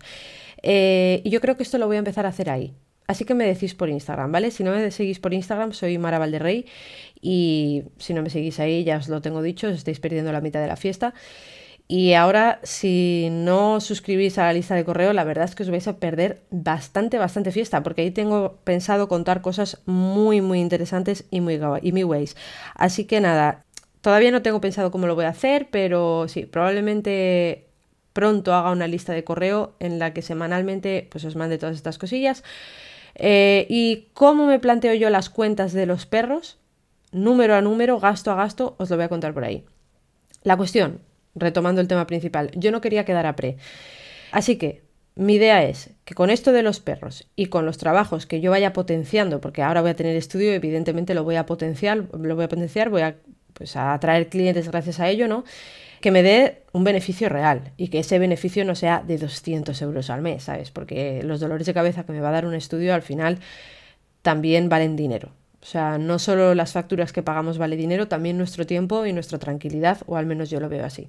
Eh, 0.62 1.20
y 1.24 1.30
yo 1.30 1.40
creo 1.40 1.56
que 1.56 1.62
esto 1.62 1.78
lo 1.78 1.86
voy 1.86 1.96
a 1.96 2.00
empezar 2.00 2.26
a 2.26 2.30
hacer 2.30 2.50
ahí. 2.50 2.74
Así 3.06 3.24
que 3.24 3.34
me 3.34 3.44
decís 3.44 3.74
por 3.74 3.88
Instagram, 3.88 4.30
¿vale? 4.30 4.52
Si 4.52 4.62
no 4.62 4.70
me 4.70 4.88
seguís 4.92 5.18
por 5.18 5.34
Instagram, 5.34 5.72
soy 5.72 5.98
Mara 5.98 6.20
Valderrey. 6.20 6.66
Y 7.20 7.82
si 7.98 8.14
no 8.14 8.22
me 8.22 8.30
seguís 8.30 8.60
ahí, 8.60 8.84
ya 8.84 8.98
os 8.98 9.08
lo 9.08 9.20
tengo 9.20 9.42
dicho, 9.42 9.66
os 9.66 9.74
estáis 9.74 9.98
perdiendo 9.98 10.30
la 10.30 10.40
mitad 10.40 10.60
de 10.60 10.68
la 10.68 10.76
fiesta. 10.76 11.12
Y 11.88 12.12
ahora, 12.12 12.60
si 12.62 13.26
no 13.32 13.74
os 13.74 13.84
suscribís 13.84 14.38
a 14.38 14.44
la 14.44 14.52
lista 14.52 14.76
de 14.76 14.84
correo, 14.84 15.12
la 15.12 15.24
verdad 15.24 15.46
es 15.46 15.56
que 15.56 15.64
os 15.64 15.70
vais 15.70 15.88
a 15.88 15.98
perder 15.98 16.44
bastante, 16.52 17.18
bastante 17.18 17.50
fiesta, 17.50 17.82
porque 17.82 18.02
ahí 18.02 18.12
tengo 18.12 18.60
pensado 18.62 19.08
contar 19.08 19.40
cosas 19.42 19.82
muy, 19.86 20.40
muy 20.40 20.60
interesantes 20.60 21.24
y 21.32 21.40
muy, 21.40 21.58
y 21.82 21.90
muy 21.90 22.04
ways. 22.04 22.36
Así 22.76 23.06
que 23.06 23.20
nada, 23.20 23.64
Todavía 24.00 24.30
no 24.30 24.42
tengo 24.42 24.60
pensado 24.60 24.90
cómo 24.90 25.06
lo 25.06 25.14
voy 25.14 25.26
a 25.26 25.30
hacer, 25.30 25.68
pero 25.70 26.26
sí, 26.28 26.46
probablemente 26.46 27.66
pronto 28.12 28.54
haga 28.54 28.70
una 28.70 28.86
lista 28.86 29.12
de 29.12 29.24
correo 29.24 29.74
en 29.78 29.98
la 29.98 30.12
que 30.12 30.22
semanalmente 30.22 31.08
pues 31.10 31.24
os 31.24 31.36
mande 31.36 31.58
todas 31.58 31.76
estas 31.76 31.98
cosillas. 31.98 32.42
Eh, 33.14 33.66
¿Y 33.68 34.08
cómo 34.14 34.46
me 34.46 34.58
planteo 34.58 34.94
yo 34.94 35.10
las 35.10 35.30
cuentas 35.30 35.72
de 35.72 35.86
los 35.86 36.06
perros? 36.06 36.58
Número 37.12 37.54
a 37.54 37.60
número, 37.60 37.98
gasto 38.00 38.30
a 38.30 38.36
gasto, 38.36 38.76
os 38.78 38.88
lo 38.88 38.96
voy 38.96 39.04
a 39.04 39.08
contar 39.08 39.34
por 39.34 39.44
ahí. 39.44 39.64
La 40.42 40.56
cuestión, 40.56 41.00
retomando 41.34 41.80
el 41.80 41.88
tema 41.88 42.06
principal, 42.06 42.50
yo 42.54 42.70
no 42.70 42.80
quería 42.80 43.04
quedar 43.04 43.26
a 43.26 43.36
pre. 43.36 43.56
Así 44.32 44.56
que 44.56 44.82
mi 45.16 45.34
idea 45.34 45.64
es 45.64 45.90
que 46.04 46.14
con 46.14 46.30
esto 46.30 46.52
de 46.52 46.62
los 46.62 46.80
perros 46.80 47.28
y 47.36 47.46
con 47.46 47.66
los 47.66 47.78
trabajos 47.78 48.26
que 48.26 48.40
yo 48.40 48.50
vaya 48.50 48.72
potenciando, 48.72 49.40
porque 49.40 49.62
ahora 49.62 49.82
voy 49.82 49.90
a 49.90 49.96
tener 49.96 50.16
estudio, 50.16 50.52
evidentemente 50.52 51.14
lo 51.14 51.24
voy 51.24 51.36
a 51.36 51.46
potenciar, 51.46 52.06
lo 52.12 52.36
voy 52.36 52.44
a 52.44 52.48
potenciar, 52.48 52.90
voy 52.90 53.02
a 53.02 53.16
pues 53.54 53.76
a 53.76 53.92
atraer 53.94 54.28
clientes 54.28 54.68
gracias 54.68 55.00
a 55.00 55.08
ello, 55.08 55.28
¿no? 55.28 55.44
Que 56.00 56.10
me 56.10 56.22
dé 56.22 56.62
un 56.72 56.84
beneficio 56.84 57.28
real 57.28 57.72
y 57.76 57.88
que 57.88 57.98
ese 57.98 58.18
beneficio 58.18 58.64
no 58.64 58.74
sea 58.74 59.02
de 59.06 59.18
200 59.18 59.80
euros 59.82 60.10
al 60.10 60.22
mes, 60.22 60.44
¿sabes? 60.44 60.70
Porque 60.70 61.22
los 61.22 61.40
dolores 61.40 61.66
de 61.66 61.74
cabeza 61.74 62.04
que 62.04 62.12
me 62.12 62.20
va 62.20 62.30
a 62.30 62.32
dar 62.32 62.46
un 62.46 62.54
estudio 62.54 62.94
al 62.94 63.02
final 63.02 63.38
también 64.22 64.68
valen 64.68 64.96
dinero. 64.96 65.30
O 65.62 65.66
sea, 65.66 65.98
no 65.98 66.18
solo 66.18 66.54
las 66.54 66.72
facturas 66.72 67.12
que 67.12 67.22
pagamos 67.22 67.58
vale 67.58 67.76
dinero, 67.76 68.08
también 68.08 68.38
nuestro 68.38 68.66
tiempo 68.66 69.04
y 69.04 69.12
nuestra 69.12 69.38
tranquilidad, 69.38 69.98
o 70.06 70.16
al 70.16 70.24
menos 70.24 70.48
yo 70.48 70.58
lo 70.58 70.70
veo 70.70 70.84
así. 70.84 71.08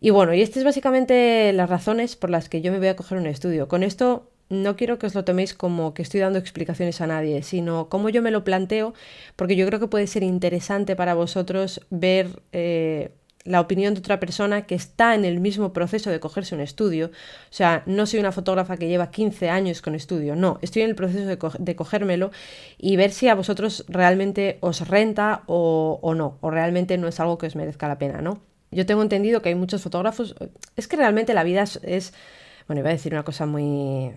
Y 0.00 0.10
bueno, 0.10 0.34
y 0.34 0.42
estas 0.42 0.58
es 0.58 0.64
básicamente 0.64 1.52
las 1.52 1.70
razones 1.70 2.16
por 2.16 2.30
las 2.30 2.48
que 2.48 2.60
yo 2.60 2.72
me 2.72 2.78
voy 2.78 2.88
a 2.88 2.96
coger 2.96 3.16
un 3.16 3.26
estudio. 3.26 3.68
Con 3.68 3.82
esto 3.82 4.30
no 4.48 4.76
quiero 4.76 4.98
que 4.98 5.06
os 5.06 5.14
lo 5.14 5.24
toméis 5.24 5.54
como 5.54 5.94
que 5.94 6.02
estoy 6.02 6.20
dando 6.20 6.38
explicaciones 6.38 7.00
a 7.00 7.06
nadie, 7.06 7.42
sino 7.42 7.88
como 7.88 8.08
yo 8.08 8.22
me 8.22 8.30
lo 8.30 8.44
planteo, 8.44 8.94
porque 9.36 9.56
yo 9.56 9.66
creo 9.66 9.80
que 9.80 9.88
puede 9.88 10.06
ser 10.06 10.22
interesante 10.22 10.96
para 10.96 11.14
vosotros 11.14 11.80
ver 11.90 12.42
eh, 12.52 13.10
la 13.44 13.60
opinión 13.60 13.94
de 13.94 14.00
otra 14.00 14.20
persona 14.20 14.66
que 14.66 14.74
está 14.74 15.14
en 15.14 15.24
el 15.24 15.38
mismo 15.38 15.72
proceso 15.72 16.10
de 16.10 16.18
cogerse 16.18 16.54
un 16.54 16.60
estudio. 16.60 17.06
O 17.06 17.52
sea, 17.52 17.82
no 17.86 18.06
soy 18.06 18.20
una 18.20 18.32
fotógrafa 18.32 18.76
que 18.76 18.88
lleva 18.88 19.10
15 19.10 19.50
años 19.50 19.82
con 19.82 19.94
estudio, 19.94 20.34
no, 20.34 20.58
estoy 20.62 20.82
en 20.82 20.90
el 20.90 20.94
proceso 20.94 21.26
de, 21.26 21.76
cogérmelo 21.76 22.30
y 22.78 22.96
ver 22.96 23.10
si 23.12 23.28
a 23.28 23.34
vosotros 23.34 23.84
realmente 23.88 24.58
os 24.60 24.86
renta 24.88 25.42
o, 25.46 25.98
o 26.02 26.14
no, 26.14 26.38
o 26.40 26.50
realmente 26.50 26.98
no 26.98 27.08
es 27.08 27.20
algo 27.20 27.38
que 27.38 27.46
os 27.46 27.56
merezca 27.56 27.88
la 27.88 27.98
pena, 27.98 28.22
¿no? 28.22 28.40
Yo 28.70 28.86
tengo 28.86 29.02
entendido 29.02 29.40
que 29.40 29.50
hay 29.50 29.54
muchos 29.54 29.82
fotógrafos, 29.82 30.34
es 30.74 30.88
que 30.88 30.96
realmente 30.96 31.32
la 31.32 31.44
vida 31.44 31.62
es, 31.62 32.12
bueno, 32.66 32.80
iba 32.80 32.90
a 32.90 32.92
decir 32.92 33.12
una 33.12 33.22
cosa 33.22 33.46
muy 33.46 34.12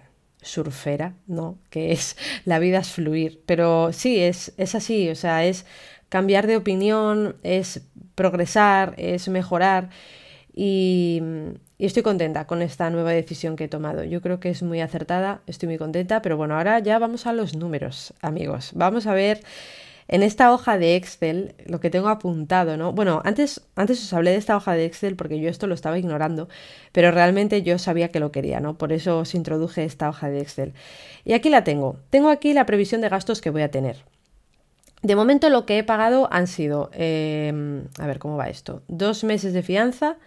surfera, 0.47 1.15
¿no? 1.27 1.57
Que 1.69 1.91
es 1.91 2.17
la 2.45 2.59
vida 2.59 2.79
es 2.79 2.89
fluir, 2.89 3.41
pero 3.45 3.93
sí, 3.93 4.19
es, 4.19 4.53
es 4.57 4.75
así, 4.75 5.09
o 5.09 5.15
sea, 5.15 5.45
es 5.45 5.65
cambiar 6.09 6.47
de 6.47 6.57
opinión, 6.57 7.35
es 7.43 7.81
progresar, 8.15 8.93
es 8.97 9.27
mejorar 9.27 9.89
y, 10.53 11.21
y, 11.77 11.85
estoy 11.85 12.01
contenta 12.01 12.47
con 12.47 12.61
esta 12.61 12.89
nueva 12.89 13.11
decisión 13.11 13.55
que 13.55 13.65
he 13.65 13.67
tomado. 13.67 14.03
Yo 14.03 14.21
creo 14.21 14.39
que 14.39 14.49
es 14.49 14.63
muy 14.63 14.81
acertada, 14.81 15.41
estoy 15.47 15.67
muy 15.67 15.77
contenta, 15.77 16.21
pero 16.21 16.37
bueno, 16.37 16.55
ahora 16.57 16.79
ya 16.79 16.97
vamos 16.97 17.27
a 17.27 17.33
los 17.33 17.55
números, 17.55 18.13
amigos. 18.21 18.71
Vamos 18.73 19.05
a 19.05 19.13
ver 19.13 19.41
en 20.07 20.23
esta 20.23 20.53
hoja 20.53 20.77
de 20.77 20.95
Excel, 20.95 21.55
lo 21.65 21.79
que 21.79 21.89
tengo 21.89 22.07
apuntado, 22.07 22.77
¿no? 22.77 22.93
Bueno, 22.93 23.21
antes, 23.25 23.61
antes 23.75 24.01
os 24.01 24.13
hablé 24.13 24.31
de 24.31 24.37
esta 24.37 24.55
hoja 24.55 24.73
de 24.73 24.85
Excel 24.85 25.15
porque 25.15 25.39
yo 25.39 25.49
esto 25.49 25.67
lo 25.67 25.73
estaba 25.73 25.97
ignorando, 25.99 26.47
pero 26.91 27.11
realmente 27.11 27.61
yo 27.61 27.77
sabía 27.77 28.09
que 28.09 28.19
lo 28.19 28.31
quería, 28.31 28.59
¿no? 28.59 28.77
Por 28.77 28.93
eso 28.93 29.19
os 29.19 29.35
introduje 29.35 29.83
esta 29.83 30.09
hoja 30.09 30.29
de 30.29 30.39
Excel. 30.39 30.73
Y 31.25 31.33
aquí 31.33 31.49
la 31.49 31.63
tengo. 31.63 31.97
Tengo 32.09 32.29
aquí 32.29 32.53
la 32.53 32.65
previsión 32.65 33.01
de 33.01 33.09
gastos 33.09 33.41
que 33.41 33.49
voy 33.49 33.61
a 33.61 33.71
tener. 33.71 33.97
De 35.01 35.15
momento 35.15 35.49
lo 35.49 35.65
que 35.65 35.77
he 35.77 35.83
pagado 35.83 36.27
han 36.31 36.47
sido, 36.47 36.89
em, 36.93 37.85
a 37.99 38.07
ver 38.07 38.17
cómo 38.17 38.37
va 38.37 38.49
esto, 38.49 38.81
dos 38.87 39.23
meses 39.23 39.53
de 39.53 39.61
fianza, 39.61 40.17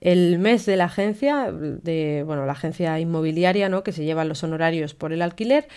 el 0.00 0.38
mes 0.38 0.66
de 0.66 0.76
la 0.76 0.84
agencia, 0.84 1.50
de, 1.52 2.24
bueno, 2.26 2.44
la 2.44 2.52
agencia 2.52 2.98
inmobiliaria, 2.98 3.68
¿no? 3.68 3.84
Que 3.84 3.92
se 3.92 4.04
llevan 4.04 4.28
los 4.28 4.42
honorarios 4.42 4.94
por 4.94 5.12
el 5.12 5.22
alquiler 5.22 5.68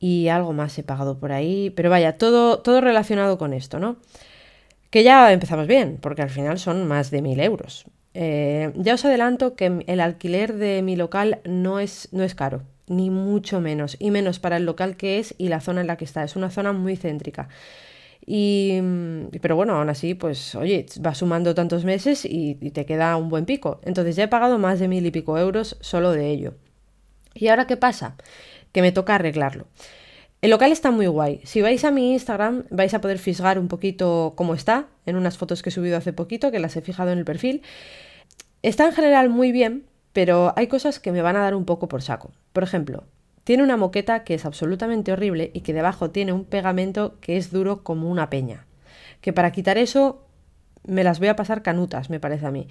y 0.00 0.28
algo 0.28 0.54
más 0.54 0.76
he 0.78 0.82
pagado 0.82 1.18
por 1.20 1.30
ahí, 1.30 1.70
pero 1.70 1.90
vaya, 1.90 2.16
todo, 2.16 2.60
todo 2.60 2.80
relacionado 2.80 3.36
con 3.38 3.52
esto, 3.52 3.78
¿no? 3.78 3.96
Que 4.88 5.04
ya 5.04 5.30
empezamos 5.32 5.66
bien, 5.68 5.98
porque 6.00 6.22
al 6.22 6.30
final 6.30 6.58
son 6.58 6.88
más 6.88 7.10
de 7.10 7.22
mil 7.22 7.38
euros. 7.38 7.84
Eh, 8.14 8.72
ya 8.74 8.94
os 8.94 9.04
adelanto 9.04 9.54
que 9.54 9.84
el 9.86 10.00
alquiler 10.00 10.54
de 10.54 10.82
mi 10.82 10.96
local 10.96 11.40
no 11.44 11.78
es, 11.78 12.08
no 12.12 12.24
es 12.24 12.34
caro, 12.34 12.62
ni 12.88 13.10
mucho 13.10 13.60
menos, 13.60 13.96
y 14.00 14.10
menos 14.10 14.40
para 14.40 14.56
el 14.56 14.64
local 14.64 14.96
que 14.96 15.18
es 15.18 15.34
y 15.38 15.48
la 15.48 15.60
zona 15.60 15.82
en 15.82 15.86
la 15.86 15.96
que 15.96 16.06
está. 16.06 16.24
Es 16.24 16.34
una 16.34 16.50
zona 16.50 16.72
muy 16.72 16.96
céntrica. 16.96 17.48
Y, 18.26 18.80
pero 19.42 19.56
bueno, 19.56 19.74
aún 19.76 19.90
así, 19.90 20.14
pues 20.14 20.54
oye, 20.54 20.86
va 21.04 21.14
sumando 21.14 21.54
tantos 21.54 21.84
meses 21.84 22.24
y, 22.24 22.58
y 22.60 22.70
te 22.70 22.86
queda 22.86 23.16
un 23.16 23.28
buen 23.28 23.44
pico. 23.44 23.80
Entonces 23.84 24.16
ya 24.16 24.24
he 24.24 24.28
pagado 24.28 24.58
más 24.58 24.80
de 24.80 24.88
mil 24.88 25.04
y 25.04 25.10
pico 25.10 25.38
euros 25.38 25.76
solo 25.80 26.12
de 26.12 26.30
ello. 26.30 26.54
¿Y 27.34 27.48
ahora 27.48 27.66
qué 27.66 27.76
pasa? 27.76 28.16
Que 28.72 28.82
me 28.82 28.92
toca 28.92 29.14
arreglarlo. 29.14 29.66
El 30.42 30.50
local 30.50 30.72
está 30.72 30.90
muy 30.90 31.06
guay. 31.06 31.40
Si 31.44 31.60
vais 31.60 31.84
a 31.84 31.90
mi 31.90 32.12
Instagram 32.12 32.64
vais 32.70 32.94
a 32.94 33.00
poder 33.00 33.18
fisgar 33.18 33.58
un 33.58 33.68
poquito 33.68 34.32
cómo 34.36 34.54
está 34.54 34.86
en 35.04 35.16
unas 35.16 35.36
fotos 35.36 35.62
que 35.62 35.68
he 35.68 35.72
subido 35.72 35.98
hace 35.98 36.14
poquito, 36.14 36.50
que 36.50 36.58
las 36.58 36.76
he 36.76 36.80
fijado 36.80 37.10
en 37.10 37.18
el 37.18 37.24
perfil. 37.24 37.62
Está 38.62 38.86
en 38.86 38.92
general 38.92 39.28
muy 39.28 39.52
bien, 39.52 39.84
pero 40.12 40.54
hay 40.56 40.66
cosas 40.66 40.98
que 40.98 41.12
me 41.12 41.20
van 41.20 41.36
a 41.36 41.40
dar 41.40 41.54
un 41.54 41.66
poco 41.66 41.88
por 41.88 42.00
saco. 42.00 42.30
Por 42.52 42.62
ejemplo, 42.62 43.04
tiene 43.44 43.62
una 43.62 43.76
moqueta 43.76 44.24
que 44.24 44.34
es 44.34 44.46
absolutamente 44.46 45.12
horrible 45.12 45.50
y 45.52 45.60
que 45.60 45.74
debajo 45.74 46.10
tiene 46.10 46.32
un 46.32 46.44
pegamento 46.44 47.18
que 47.20 47.36
es 47.36 47.50
duro 47.50 47.82
como 47.82 48.10
una 48.10 48.30
peña. 48.30 48.66
Que 49.20 49.34
para 49.34 49.52
quitar 49.52 49.76
eso 49.76 50.24
me 50.84 51.04
las 51.04 51.18
voy 51.18 51.28
a 51.28 51.36
pasar 51.36 51.62
canutas, 51.62 52.08
me 52.08 52.20
parece 52.20 52.46
a 52.46 52.50
mí. 52.50 52.68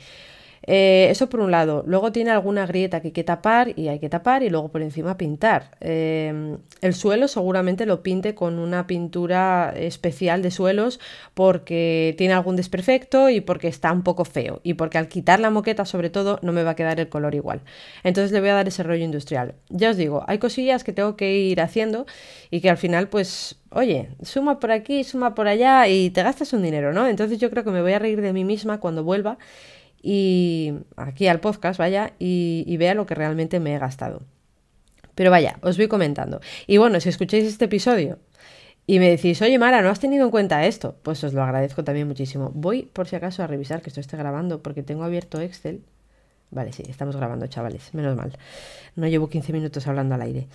Eh, 0.64 1.08
eso 1.10 1.30
por 1.30 1.40
un 1.40 1.52
lado. 1.52 1.84
Luego 1.86 2.12
tiene 2.12 2.32
alguna 2.32 2.66
grieta 2.66 3.02
que 3.02 3.08
hay 3.08 3.12
que 3.12 3.24
tapar 3.24 3.74
y 3.78 3.88
hay 3.88 4.00
que 4.00 4.10
tapar 4.10 4.44
y 4.44 4.50
luego 4.50 4.70
por 4.70 4.82
encima 4.82 5.18
pintar. 5.18 5.78
Eh, 5.82 6.58
el 6.82 6.94
suelo 6.94 7.28
seguramente 7.28 7.86
lo 7.86 8.04
pinte 8.04 8.36
con 8.36 8.60
una 8.60 8.88
pintura 8.88 9.74
especial 9.76 10.42
de 10.42 10.52
suelos 10.52 11.00
porque 11.34 12.16
tiene 12.18 12.34
algún 12.34 12.56
desperfecto 12.56 13.30
y 13.30 13.42
porque 13.42 13.68
está 13.68 13.92
un 13.92 14.04
poco 14.04 14.26
feo 14.26 14.60
y 14.64 14.76
porque 14.76 14.98
al 14.98 15.08
quitar 15.08 15.40
la 15.40 15.50
moqueta 15.50 15.86
sobre 15.86 16.10
todo 16.10 16.40
no 16.42 16.52
me 16.52 16.64
va 16.64 16.72
a 16.72 16.76
quedar 16.76 17.00
el 17.00 17.10
color 17.10 17.36
igual. 17.36 17.62
Entonces 18.04 18.32
le 18.32 18.40
voy 18.40 18.50
a 18.50 18.56
dar 18.56 18.68
ese 18.68 18.84
rollo 18.84 19.04
industrial. 19.04 19.56
Ya 19.70 19.92
os 19.92 19.98
digo, 19.98 20.24
hay 20.28 20.40
cosillas 20.40 20.84
que 20.84 20.94
tengo 20.94 21.16
que 21.16 21.38
ir 21.38 21.62
haciendo 21.62 22.06
y 22.52 22.62
que 22.62 22.70
al 22.70 22.78
final 22.78 23.08
pues 23.10 23.56
oye, 23.72 24.10
suma 24.24 24.60
por 24.60 24.72
aquí, 24.72 25.04
suma 25.04 25.36
por 25.36 25.48
allá 25.48 25.88
y 25.88 26.10
te 26.10 26.24
gastas 26.24 26.54
un 26.54 26.64
dinero, 26.64 26.92
¿no? 26.94 27.08
Entonces 27.08 27.38
yo 27.40 27.50
creo 27.50 27.64
que 27.64 27.72
me 27.72 27.82
voy 27.82 27.94
a 27.94 28.00
reír 28.00 28.22
de 28.22 28.34
mí 28.34 28.44
misma 28.44 28.80
cuando 28.80 29.04
vuelva 29.04 29.38
y 30.02 30.74
aquí 30.96 31.28
al 31.28 31.40
podcast, 31.40 31.80
vaya, 31.80 32.14
y, 32.20 32.76
vea 32.78 32.94
lo 32.94 33.06
que 33.06 33.16
realmente 33.16 33.60
me 33.60 33.76
he 33.76 33.80
gastado. 33.80 34.22
Pero 35.16 35.32
vaya, 35.32 35.58
os 35.62 35.78
voy 35.78 35.88
comentando. 35.88 36.40
Y 36.68 36.78
bueno, 36.78 37.00
si 37.00 37.10
escucháis 37.10 37.46
este 37.46 37.66
episodio 37.66 38.20
y 38.88 39.00
me 39.00 39.10
decís, 39.10 39.42
oye 39.42 39.60
Mara, 39.60 39.82
¿no 39.82 39.90
has 39.90 40.00
tenido 40.00 40.26
en 40.26 40.32
cuenta 40.32 40.66
esto? 40.66 40.96
Pues 41.04 41.24
os 41.24 41.34
lo 41.34 41.44
agradezco 41.44 41.84
también 41.84 42.08
muchísimo. 42.08 42.52
Voy 42.54 42.84
por 42.84 43.08
si 43.08 43.16
acaso 43.18 43.44
a 43.44 43.48
revisar 43.48 43.82
que 43.82 43.90
esto 43.90 44.00
esté 44.00 44.16
grabando 44.18 44.64
porque 44.64 44.84
tengo 44.84 45.04
abierto 45.04 45.42
Excel. 45.42 45.84
Vale, 46.52 46.74
sí, 46.74 46.84
estamos 46.88 47.16
grabando, 47.16 47.46
chavales, 47.48 47.94
menos 47.94 48.16
mal. 48.16 48.38
No 48.96 49.08
llevo 49.08 49.30
15 49.30 49.54
minutos 49.54 49.86
hablando 49.88 50.16
al 50.16 50.22
aire. 50.22 50.48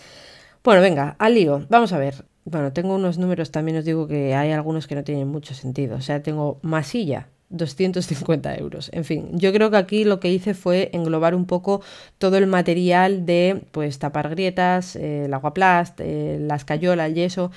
Bueno, 0.64 0.80
venga, 0.80 1.14
al 1.18 1.34
lío. 1.34 1.66
Vamos 1.68 1.92
a 1.92 1.98
ver. 1.98 2.24
Bueno, 2.44 2.72
tengo 2.72 2.94
unos 2.94 3.18
números, 3.18 3.50
también 3.50 3.78
os 3.78 3.84
digo 3.84 4.08
que 4.08 4.34
hay 4.34 4.50
algunos 4.50 4.86
que 4.86 4.94
no 4.94 5.04
tienen 5.04 5.28
mucho 5.28 5.54
sentido. 5.54 5.96
O 5.96 6.00
sea, 6.00 6.22
tengo 6.22 6.58
masilla, 6.62 7.28
250 7.50 8.56
euros. 8.56 8.90
En 8.92 9.04
fin, 9.04 9.28
yo 9.32 9.52
creo 9.52 9.70
que 9.70 9.76
aquí 9.76 10.04
lo 10.04 10.20
que 10.20 10.30
hice 10.32 10.54
fue 10.54 10.90
englobar 10.92 11.34
un 11.34 11.46
poco 11.46 11.82
todo 12.18 12.36
el 12.36 12.46
material 12.46 13.26
de 13.26 13.62
pues 13.70 13.98
tapar 13.98 14.28
grietas, 14.30 14.96
eh, 14.96 15.26
el 15.26 15.34
aguaplast, 15.34 16.00
eh, 16.00 16.38
la 16.40 16.56
escayola, 16.56 17.06
el 17.06 17.14
yeso. 17.14 17.50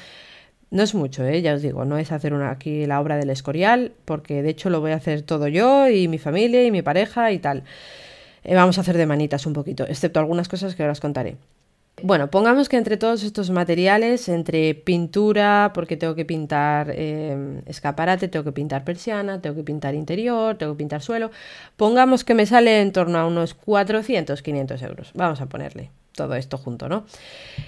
No 0.70 0.84
es 0.84 0.94
mucho, 0.94 1.26
¿eh? 1.26 1.42
ya 1.42 1.54
os 1.54 1.62
digo, 1.62 1.86
no 1.86 1.98
es 1.98 2.12
hacer 2.12 2.34
una, 2.34 2.52
aquí 2.52 2.86
la 2.86 3.00
obra 3.00 3.16
del 3.18 3.30
escorial, 3.30 3.94
porque 4.04 4.44
de 4.44 4.50
hecho 4.50 4.70
lo 4.70 4.82
voy 4.82 4.92
a 4.92 4.96
hacer 4.96 5.22
todo 5.22 5.48
yo 5.48 5.88
y 5.90 6.10
mi 6.10 6.18
familia 6.18 6.66
y 6.66 6.72
mi 6.72 6.82
pareja 6.82 7.32
y 7.32 7.40
tal. 7.40 7.64
Eh, 8.44 8.56
vamos 8.56 8.78
a 8.78 8.82
hacer 8.82 8.98
de 8.98 9.06
manitas 9.06 9.46
un 9.46 9.54
poquito, 9.54 9.86
excepto 9.88 10.20
algunas 10.20 10.50
cosas 10.50 10.76
que 10.76 10.84
ahora 10.84 10.94
os 10.94 11.00
contaré. 11.00 11.38
Bueno, 12.04 12.30
pongamos 12.30 12.70
que 12.70 12.78
entre 12.78 12.96
todos 12.96 13.24
estos 13.24 13.50
materiales, 13.50 14.30
entre 14.30 14.76
pintura, 14.76 15.72
porque 15.74 15.98
tengo 15.98 16.14
que 16.14 16.26
pintar 16.26 16.92
em, 16.92 17.64
escaparate, 17.66 18.28
tengo 18.28 18.46
que 18.46 18.52
pintar 18.52 18.84
persiana, 18.84 19.42
tengo 19.42 19.56
que 19.56 19.64
pintar 19.64 19.96
interior, 19.96 20.58
tengo 20.58 20.74
que 20.74 20.78
pintar 20.78 21.02
suelo, 21.02 21.32
pongamos 21.76 22.24
que 22.24 22.36
me 22.36 22.46
sale 22.46 22.82
en 22.82 22.92
torno 22.92 23.18
a 23.18 23.26
unos 23.26 23.56
400, 23.56 24.44
500 24.44 24.82
euros. 24.84 25.12
Vamos 25.16 25.42
a 25.42 25.48
ponerle 25.48 25.90
todo 26.18 26.36
esto 26.36 26.58
junto, 26.58 26.90
¿no? 26.90 27.06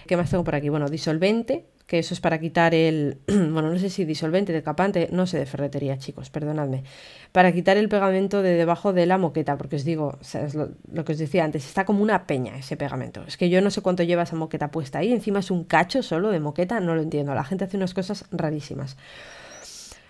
¿Qué 0.07 0.17
más 0.17 0.29
tengo 0.29 0.43
por 0.43 0.55
aquí? 0.55 0.67
Bueno, 0.67 0.89
disolvente, 0.89 1.67
que 1.89 1.99
eso 1.99 2.13
es 2.13 2.19
para 2.19 2.39
quitar 2.39 2.75
el, 2.75 3.19
bueno, 3.27 3.71
no 3.71 3.79
sé 3.79 3.89
si 3.89 4.03
disolvente, 4.03 4.51
decapante, 4.51 5.07
no 5.11 5.25
sé 5.25 5.39
de 5.39 5.45
ferretería, 5.45 5.97
chicos, 5.97 6.29
perdonadme, 6.29 6.83
para 7.31 7.51
quitar 7.53 7.77
el 7.77 7.87
pegamento 7.87 8.41
de 8.41 8.55
debajo 8.55 8.91
de 8.91 9.05
la 9.05 9.17
moqueta, 9.17 9.57
porque 9.57 9.77
os 9.77 9.85
digo, 9.85 10.19
es 10.21 10.55
lo, 10.55 11.05
que 11.05 11.13
os 11.13 11.17
decía 11.17 11.45
antes, 11.45 11.65
está 11.65 11.85
como 11.85 12.03
una 12.03 12.27
peña 12.27 12.57
ese 12.57 12.75
pegamento. 12.75 13.23
Es 13.25 13.37
que 13.37 13.49
yo 13.49 13.61
no 13.61 13.71
sé 13.71 13.81
cuánto 13.81 14.03
lleva 14.03 14.23
esa 14.23 14.35
moqueta 14.35 14.71
puesta 14.71 14.99
ahí, 14.99 15.13
encima 15.13 15.39
es 15.39 15.51
un 15.51 15.63
cacho 15.63 16.03
solo 16.03 16.29
de 16.31 16.39
moqueta, 16.41 16.79
no 16.81 16.95
lo 16.95 17.01
entiendo, 17.01 17.33
la 17.33 17.45
gente 17.45 17.63
hace 17.63 17.77
unas 17.77 17.93
cosas 17.93 18.25
rarísimas. 18.31 18.97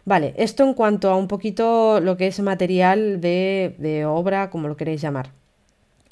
Vale, 0.05 0.33
esto 0.37 0.63
en 0.63 0.73
cuanto 0.73 1.11
a 1.11 1.17
un 1.17 1.27
poquito 1.27 1.99
lo 1.99 2.17
que 2.17 2.27
es 2.27 2.39
material 2.39 3.21
de, 3.21 3.75
de 3.77 4.05
obra, 4.05 4.49
como 4.49 4.67
lo 4.67 4.75
queréis 4.75 5.01
llamar. 5.01 5.31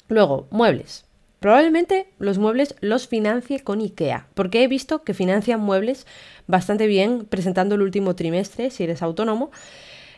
Luego, 0.08 0.46
muebles. 0.50 1.07
Probablemente 1.40 2.08
los 2.18 2.38
muebles 2.38 2.74
los 2.80 3.06
financie 3.06 3.60
con 3.60 3.80
IKEA, 3.80 4.26
porque 4.34 4.64
he 4.64 4.68
visto 4.68 5.04
que 5.04 5.14
financian 5.14 5.60
muebles 5.60 6.06
bastante 6.46 6.86
bien 6.86 7.26
presentando 7.26 7.76
el 7.76 7.82
último 7.82 8.16
trimestre 8.16 8.70
si 8.70 8.84
eres 8.84 9.02
autónomo. 9.02 9.50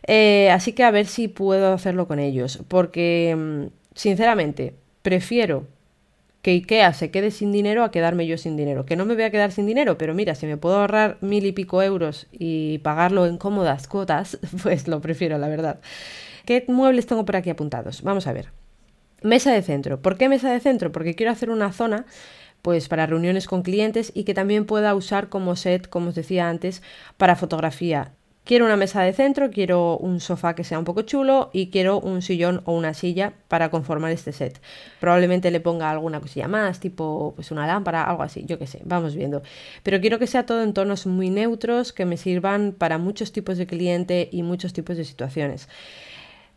Eh, 0.07 0.51
así 0.51 0.73
que 0.73 0.83
a 0.83 0.91
ver 0.91 1.07
si 1.07 1.29
puedo 1.29 1.73
hacerlo 1.73 2.09
con 2.09 2.21
ellos, 2.21 2.61
porque 2.69 3.37
mm, 3.37 3.67
sinceramente 3.95 4.75
prefiero 5.03 5.67
que 6.43 6.53
IKEA 6.53 6.93
se 6.95 7.11
quede 7.11 7.31
sin 7.31 7.53
dinero 7.53 7.85
a 7.85 7.91
quedarme 7.91 8.27
yo 8.27 8.39
sin 8.39 8.57
dinero. 8.57 8.87
Que 8.87 8.97
no 8.97 9.05
me 9.05 9.15
voy 9.15 9.25
a 9.25 9.31
quedar 9.31 9.53
sin 9.53 9.67
dinero, 9.67 9.99
pero 9.99 10.15
mira, 10.15 10.35
si 10.35 10.47
me 10.47 10.57
puedo 10.57 10.77
ahorrar 10.77 11.19
mil 11.21 11.45
y 11.45 11.53
pico 11.53 11.83
euros 11.83 12.29
y 12.33 12.79
pagarlo 12.79 13.27
en 13.27 13.37
cómodas 13.37 13.89
cuotas, 13.89 14.39
pues 14.63 14.89
lo 14.89 15.01
prefiero, 15.01 15.39
la 15.39 15.49
verdad. 15.49 15.81
¿Qué 16.47 16.65
muebles 16.69 17.07
tengo 17.07 17.25
por 17.25 17.37
aquí 17.37 17.51
apuntados? 17.51 18.03
Vamos 18.03 18.27
a 18.27 18.33
ver. 18.33 18.60
Mesa 19.23 19.53
de 19.53 19.63
centro. 19.63 20.01
¿Por 20.01 20.17
qué 20.17 20.29
mesa 20.29 20.51
de 20.51 20.61
centro? 20.61 20.93
Porque 20.93 21.15
quiero 21.15 21.33
hacer 21.33 21.51
una 21.51 21.73
zona 21.73 22.07
pues 22.63 22.89
para 22.89 23.07
reuniones 23.07 23.47
con 23.47 23.63
clientes 23.63 24.13
y 24.15 24.25
que 24.25 24.35
también 24.35 24.67
pueda 24.67 24.95
usar 24.95 25.29
como 25.29 25.57
set, 25.57 25.89
como 25.89 26.11
os 26.11 26.15
decía 26.15 26.49
antes, 26.49 26.83
para 27.17 27.37
fotografía. 27.37 28.13
Quiero 28.45 28.65
una 28.65 28.77
mesa 28.77 29.03
de 29.03 29.13
centro, 29.13 29.51
quiero 29.51 29.97
un 29.99 30.19
sofá 30.19 30.55
que 30.55 30.65
sea 30.65 30.79
un 30.79 30.85
poco 30.85 31.03
chulo 31.03 31.51
y 31.53 31.71
quiero 31.71 32.01
un 32.01 32.23
sillón 32.23 32.63
o 32.65 32.73
una 32.73 32.95
silla 32.95 33.35
para 33.49 33.71
conformar 33.71 34.11
este 34.13 34.33
set. 34.33 34.61
Probablemente 34.99 35.51
le 35.51 35.61
ponga 35.61 35.91
alguna 35.91 36.21
cosilla 36.21 36.49
más, 36.49 36.81
tipo 36.81 37.35
pues 37.37 37.51
una 37.51 37.67
lámpara, 37.67 38.03
algo 38.05 38.23
así, 38.23 38.45
yo 38.47 38.59
qué 38.59 38.67
sé, 38.67 38.81
vamos 38.85 39.15
viendo. 39.15 39.43
Pero 39.83 40.01
quiero 40.01 40.19
que 40.19 40.27
sea 40.27 40.47
todo 40.47 40.63
en 40.63 40.73
tonos 40.73 41.07
muy 41.07 41.31
neutros, 41.31 41.93
que 41.93 42.07
me 42.07 42.17
sirvan 42.17 42.73
para 42.73 42.99
muchos 42.99 43.31
tipos 43.33 43.59
de 43.59 43.67
cliente 43.67 44.29
y 44.33 44.43
muchos 44.43 44.73
tipos 44.73 44.97
de 44.97 45.05
situaciones. 45.05 45.69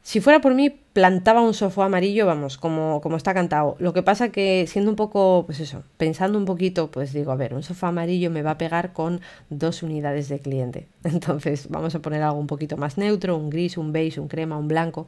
Si 0.03 0.19
fuera 0.19 0.41
por 0.41 0.53
mí, 0.53 0.69
plantaba 0.69 1.41
un 1.41 1.53
sofá 1.53 1.85
amarillo, 1.85 2.25
vamos, 2.25 2.57
como, 2.57 2.99
como 2.99 3.15
está 3.15 3.33
cantado. 3.33 3.77
Lo 3.79 3.93
que 3.93 4.03
pasa 4.03 4.29
que 4.29 4.65
siendo 4.67 4.91
un 4.91 4.97
poco, 4.97 5.43
pues 5.45 5.61
eso, 5.61 5.83
pensando 5.97 6.37
un 6.37 6.43
poquito, 6.43 6.91
pues 6.91 7.13
digo, 7.13 7.31
a 7.31 7.37
ver, 7.37 7.53
un 7.53 7.63
sofá 7.63 7.87
amarillo 7.87 8.29
me 8.29 8.41
va 8.41 8.51
a 8.51 8.57
pegar 8.57 8.91
con 8.91 9.21
dos 9.49 9.81
unidades 9.81 10.27
de 10.27 10.39
cliente. 10.39 10.87
Entonces 11.05 11.69
vamos 11.69 11.95
a 11.95 12.01
poner 12.01 12.21
algo 12.21 12.37
un 12.37 12.47
poquito 12.47 12.75
más 12.75 12.97
neutro, 12.97 13.37
un 13.37 13.49
gris, 13.49 13.77
un 13.77 13.93
beige, 13.93 14.19
un 14.19 14.27
crema, 14.27 14.57
un 14.57 14.67
blanco. 14.67 15.07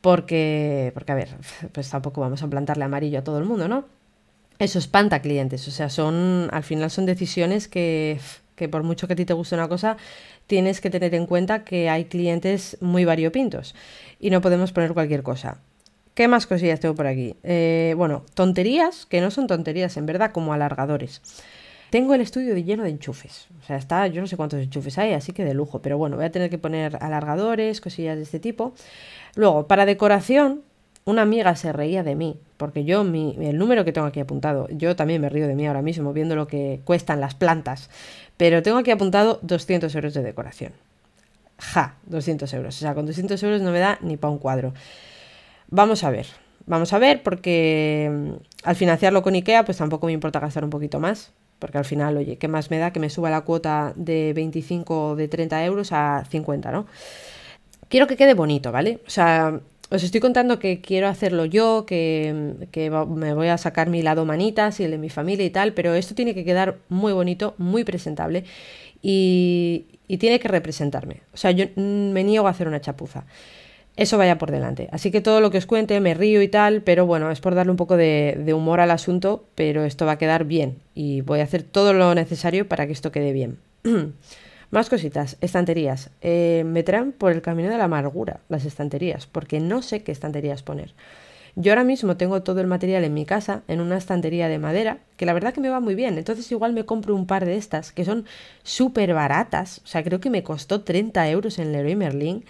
Porque, 0.00 0.92
porque 0.94 1.12
a 1.12 1.16
ver, 1.16 1.30
pues 1.72 1.90
tampoco 1.90 2.20
vamos 2.20 2.42
a 2.44 2.48
plantarle 2.48 2.84
amarillo 2.84 3.18
a 3.18 3.24
todo 3.24 3.38
el 3.38 3.44
mundo, 3.44 3.66
¿no? 3.66 3.84
Eso 4.60 4.78
espanta 4.78 5.20
clientes, 5.22 5.66
o 5.68 5.70
sea, 5.72 5.88
son, 5.88 6.48
al 6.52 6.62
final 6.62 6.90
son 6.90 7.06
decisiones 7.06 7.68
que, 7.68 8.20
que 8.56 8.68
por 8.68 8.82
mucho 8.82 9.06
que 9.06 9.12
a 9.14 9.16
ti 9.16 9.24
te 9.24 9.32
guste 9.32 9.54
una 9.54 9.68
cosa, 9.68 9.96
tienes 10.48 10.80
que 10.80 10.90
tener 10.90 11.14
en 11.14 11.26
cuenta 11.26 11.62
que 11.62 11.88
hay 11.88 12.06
clientes 12.06 12.76
muy 12.80 13.04
variopintos 13.04 13.76
y 14.18 14.30
no 14.30 14.40
podemos 14.40 14.72
poner 14.72 14.94
cualquier 14.94 15.22
cosa. 15.22 15.58
¿Qué 16.14 16.26
más 16.26 16.48
cosillas 16.48 16.80
tengo 16.80 16.96
por 16.96 17.06
aquí? 17.06 17.36
Eh, 17.44 17.94
bueno, 17.96 18.24
tonterías, 18.34 19.06
que 19.06 19.20
no 19.20 19.30
son 19.30 19.46
tonterías 19.46 19.96
en 19.96 20.06
verdad, 20.06 20.32
como 20.32 20.52
alargadores. 20.52 21.22
Tengo 21.90 22.12
el 22.14 22.20
estudio 22.20 22.56
lleno 22.56 22.82
de 22.82 22.90
enchufes. 22.90 23.46
O 23.62 23.64
sea, 23.64 23.76
está, 23.76 24.08
yo 24.08 24.20
no 24.20 24.26
sé 24.26 24.36
cuántos 24.36 24.60
enchufes 24.60 24.98
hay, 24.98 25.12
así 25.12 25.32
que 25.32 25.44
de 25.44 25.54
lujo. 25.54 25.80
Pero 25.80 25.96
bueno, 25.96 26.16
voy 26.16 26.24
a 26.24 26.32
tener 26.32 26.50
que 26.50 26.58
poner 26.58 26.98
alargadores, 27.00 27.80
cosillas 27.80 28.16
de 28.16 28.24
este 28.24 28.40
tipo. 28.40 28.74
Luego, 29.36 29.68
para 29.68 29.86
decoración, 29.86 30.62
una 31.04 31.22
amiga 31.22 31.54
se 31.56 31.72
reía 31.72 32.02
de 32.02 32.14
mí, 32.14 32.38
porque 32.56 32.84
yo, 32.84 33.04
mi, 33.04 33.36
el 33.40 33.56
número 33.56 33.84
que 33.84 33.92
tengo 33.92 34.06
aquí 34.06 34.20
apuntado, 34.20 34.68
yo 34.70 34.96
también 34.96 35.22
me 35.22 35.28
río 35.28 35.46
de 35.46 35.54
mí 35.54 35.66
ahora 35.66 35.80
mismo, 35.80 36.12
viendo 36.12 36.36
lo 36.36 36.46
que 36.48 36.80
cuestan 36.84 37.20
las 37.20 37.34
plantas. 37.34 37.88
Pero 38.38 38.62
tengo 38.62 38.78
aquí 38.78 38.90
apuntado 38.90 39.40
200 39.42 39.94
euros 39.94 40.14
de 40.14 40.22
decoración. 40.22 40.72
Ja, 41.58 41.96
200 42.06 42.50
euros. 42.54 42.76
O 42.76 42.78
sea, 42.78 42.94
con 42.94 43.04
200 43.04 43.42
euros 43.42 43.60
no 43.60 43.72
me 43.72 43.80
da 43.80 43.98
ni 44.00 44.16
para 44.16 44.30
un 44.30 44.38
cuadro. 44.38 44.72
Vamos 45.68 46.04
a 46.04 46.10
ver. 46.10 46.26
Vamos 46.64 46.92
a 46.92 46.98
ver 46.98 47.22
porque 47.22 48.10
mm, 48.10 48.32
al 48.62 48.76
financiarlo 48.76 49.22
con 49.22 49.34
Ikea 49.34 49.64
pues 49.64 49.78
tampoco 49.78 50.06
me 50.06 50.12
importa 50.12 50.40
gastar 50.40 50.64
un 50.64 50.70
poquito 50.70 51.00
más. 51.00 51.32
Porque 51.58 51.76
al 51.78 51.84
final, 51.84 52.16
oye, 52.16 52.36
¿qué 52.36 52.46
más 52.46 52.70
me 52.70 52.78
da 52.78 52.92
que 52.92 53.00
me 53.00 53.10
suba 53.10 53.30
la 53.30 53.40
cuota 53.40 53.92
de 53.96 54.32
25 54.32 55.08
o 55.08 55.16
de 55.16 55.26
30 55.26 55.64
euros 55.64 55.90
a 55.90 56.24
50, 56.30 56.70
¿no? 56.70 56.86
Quiero 57.88 58.06
que 58.06 58.16
quede 58.16 58.34
bonito, 58.34 58.70
¿vale? 58.70 59.00
O 59.06 59.10
sea, 59.10 59.60
os 59.90 60.02
estoy 60.02 60.20
contando 60.20 60.58
que 60.58 60.80
quiero 60.80 61.08
hacerlo 61.08 61.46
yo, 61.46 61.84
que, 61.86 62.54
me 63.08 63.34
voy 63.34 63.48
a 63.48 63.58
sacar 63.58 63.88
mi 63.88 64.02
lado 64.02 64.24
manitas 64.24 64.80
y 64.80 64.84
el 64.84 64.90
de 64.90 64.98
mi 64.98 65.08
familia 65.08 65.46
y 65.46 65.50
tal, 65.50 65.72
pero 65.72 65.94
esto 65.94 66.14
tiene 66.14 66.34
que 66.34 66.44
quedar 66.44 66.78
muy 66.88 67.12
bonito, 67.12 67.54
muy 67.58 67.84
presentable 67.84 68.44
y, 69.00 69.86
tiene 70.18 70.40
que 70.40 70.48
representarme. 70.48 71.20
O 71.34 71.36
sea, 71.36 71.50
yo 71.50 71.66
me 71.76 72.24
niego 72.24 72.46
a 72.46 72.50
hacer 72.50 72.66
una 72.66 72.80
chapuza. 72.80 73.24
Eso 73.96 74.16
vaya 74.16 74.38
por 74.38 74.50
delante. 74.50 74.88
Así 74.90 75.10
que 75.10 75.20
todo 75.20 75.40
lo 75.40 75.50
que 75.50 75.58
os 75.58 75.66
cuente 75.66 76.00
me 76.00 76.14
río 76.14 76.40
y 76.40 76.48
tal, 76.48 76.82
pero 76.82 77.04
bueno, 77.04 77.30
es 77.30 77.40
por 77.40 77.54
darle 77.54 77.72
un 77.72 77.76
poco 77.76 77.96
de, 77.96 78.40
de 78.42 78.54
humor 78.54 78.80
al 78.80 78.90
asunto, 78.90 79.44
pero 79.54 79.84
esto 79.84 80.06
va 80.06 80.12
a 80.12 80.18
quedar 80.18 80.44
bien 80.44 80.78
y 80.94 81.20
voy 81.20 81.40
a 81.40 81.44
hacer 81.44 81.62
todo 81.62 81.92
lo 81.92 82.14
necesario 82.14 82.68
para 82.68 82.86
que 82.86 82.92
esto 82.92 83.12
quede 83.12 83.32
bien. 83.32 83.58
Más 84.70 84.90
cositas, 84.90 85.38
estanterías. 85.40 86.10
Eh, 86.20 86.62
me 86.66 86.82
traen 86.82 87.12
por 87.12 87.32
el 87.32 87.40
camino 87.40 87.70
de 87.70 87.78
la 87.78 87.84
amargura 87.84 88.40
las 88.50 88.66
estanterías, 88.66 89.26
porque 89.26 89.60
no 89.60 89.80
sé 89.80 90.02
qué 90.02 90.12
estanterías 90.12 90.62
poner. 90.62 90.92
Yo 91.56 91.72
ahora 91.72 91.84
mismo 91.84 92.16
tengo 92.18 92.42
todo 92.42 92.60
el 92.60 92.66
material 92.66 93.02
en 93.02 93.14
mi 93.14 93.24
casa, 93.24 93.62
en 93.66 93.80
una 93.80 93.96
estantería 93.96 94.48
de 94.48 94.58
madera, 94.58 94.98
que 95.16 95.26
la 95.26 95.32
verdad 95.32 95.54
que 95.54 95.62
me 95.62 95.70
va 95.70 95.80
muy 95.80 95.94
bien. 95.94 96.18
Entonces 96.18 96.52
igual 96.52 96.74
me 96.74 96.84
compro 96.84 97.14
un 97.14 97.26
par 97.26 97.46
de 97.46 97.56
estas, 97.56 97.92
que 97.92 98.04
son 98.04 98.26
súper 98.62 99.14
baratas. 99.14 99.80
O 99.84 99.86
sea, 99.86 100.04
creo 100.04 100.20
que 100.20 100.30
me 100.30 100.42
costó 100.42 100.82
30 100.82 101.28
euros 101.30 101.58
en 101.58 101.72
Leroy 101.72 101.96
Merlin. 101.96 102.44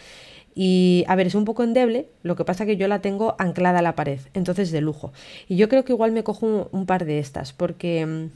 Y 0.57 1.05
a 1.07 1.15
ver, 1.15 1.29
es 1.29 1.37
un 1.37 1.45
poco 1.45 1.63
endeble, 1.63 2.09
lo 2.25 2.35
que 2.35 2.45
pasa 2.45 2.67
que 2.67 2.77
yo 2.77 2.89
la 2.89 3.01
tengo 3.01 3.37
anclada 3.39 3.79
a 3.79 3.83
la 3.83 3.95
pared, 3.95 4.19
entonces 4.35 4.73
de 4.73 4.81
lujo. 4.81 5.13
Y 5.47 5.55
yo 5.57 5.69
creo 5.69 5.85
que 5.85 5.93
igual 5.93 6.11
me 6.11 6.25
cojo 6.25 6.47
un, 6.47 6.69
un 6.73 6.85
par 6.85 7.05
de 7.05 7.21
estas, 7.21 7.53
porque, 7.53 8.05
mm, 8.05 8.31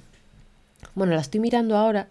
bueno, 0.94 1.14
la 1.14 1.20
estoy 1.20 1.40
mirando 1.40 1.76
ahora 1.76 2.08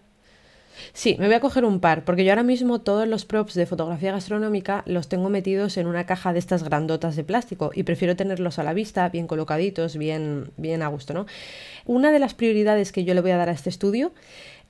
Sí, 0.92 1.16
me 1.18 1.26
voy 1.26 1.34
a 1.34 1.40
coger 1.40 1.64
un 1.64 1.80
par, 1.80 2.04
porque 2.04 2.24
yo 2.24 2.32
ahora 2.32 2.42
mismo 2.42 2.80
todos 2.80 3.06
los 3.06 3.24
props 3.24 3.54
de 3.54 3.66
fotografía 3.66 4.12
gastronómica 4.12 4.82
los 4.86 5.08
tengo 5.08 5.28
metidos 5.30 5.76
en 5.76 5.86
una 5.86 6.06
caja 6.06 6.32
de 6.32 6.38
estas 6.38 6.62
grandotas 6.62 7.16
de 7.16 7.24
plástico 7.24 7.70
y 7.74 7.82
prefiero 7.82 8.16
tenerlos 8.16 8.58
a 8.58 8.62
la 8.62 8.74
vista, 8.74 9.08
bien 9.08 9.26
colocaditos, 9.26 9.96
bien, 9.96 10.50
bien 10.56 10.82
a 10.82 10.88
gusto, 10.88 11.14
¿no? 11.14 11.26
Una 11.86 12.12
de 12.12 12.18
las 12.18 12.34
prioridades 12.34 12.92
que 12.92 13.04
yo 13.04 13.14
le 13.14 13.20
voy 13.20 13.30
a 13.30 13.36
dar 13.36 13.48
a 13.48 13.52
este 13.52 13.70
estudio 13.70 14.12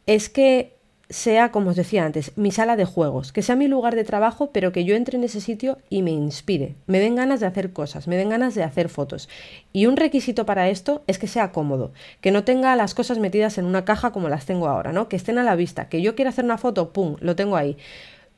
es 0.06 0.28
que 0.28 0.76
sea, 1.12 1.50
como 1.52 1.70
os 1.70 1.76
decía 1.76 2.04
antes, 2.04 2.32
mi 2.36 2.50
sala 2.50 2.76
de 2.76 2.84
juegos, 2.84 3.32
que 3.32 3.42
sea 3.42 3.54
mi 3.54 3.68
lugar 3.68 3.94
de 3.94 4.04
trabajo, 4.04 4.50
pero 4.52 4.72
que 4.72 4.84
yo 4.84 4.96
entre 4.96 5.18
en 5.18 5.24
ese 5.24 5.40
sitio 5.40 5.78
y 5.90 6.02
me 6.02 6.10
inspire, 6.10 6.74
me 6.86 6.98
den 6.98 7.14
ganas 7.14 7.40
de 7.40 7.46
hacer 7.46 7.72
cosas, 7.72 8.08
me 8.08 8.16
den 8.16 8.30
ganas 8.30 8.54
de 8.54 8.62
hacer 8.62 8.88
fotos. 8.88 9.28
Y 9.72 9.86
un 9.86 9.96
requisito 9.96 10.46
para 10.46 10.68
esto 10.68 11.02
es 11.06 11.18
que 11.18 11.26
sea 11.26 11.52
cómodo, 11.52 11.92
que 12.20 12.30
no 12.30 12.44
tenga 12.44 12.74
las 12.76 12.94
cosas 12.94 13.18
metidas 13.18 13.58
en 13.58 13.66
una 13.66 13.84
caja 13.84 14.10
como 14.10 14.28
las 14.28 14.46
tengo 14.46 14.68
ahora, 14.68 14.92
¿no? 14.92 15.08
Que 15.08 15.16
estén 15.16 15.38
a 15.38 15.44
la 15.44 15.54
vista, 15.54 15.88
que 15.88 16.02
yo 16.02 16.14
quiera 16.14 16.30
hacer 16.30 16.44
una 16.44 16.58
foto, 16.58 16.92
¡pum!, 16.92 17.16
lo 17.20 17.36
tengo 17.36 17.56
ahí. 17.56 17.76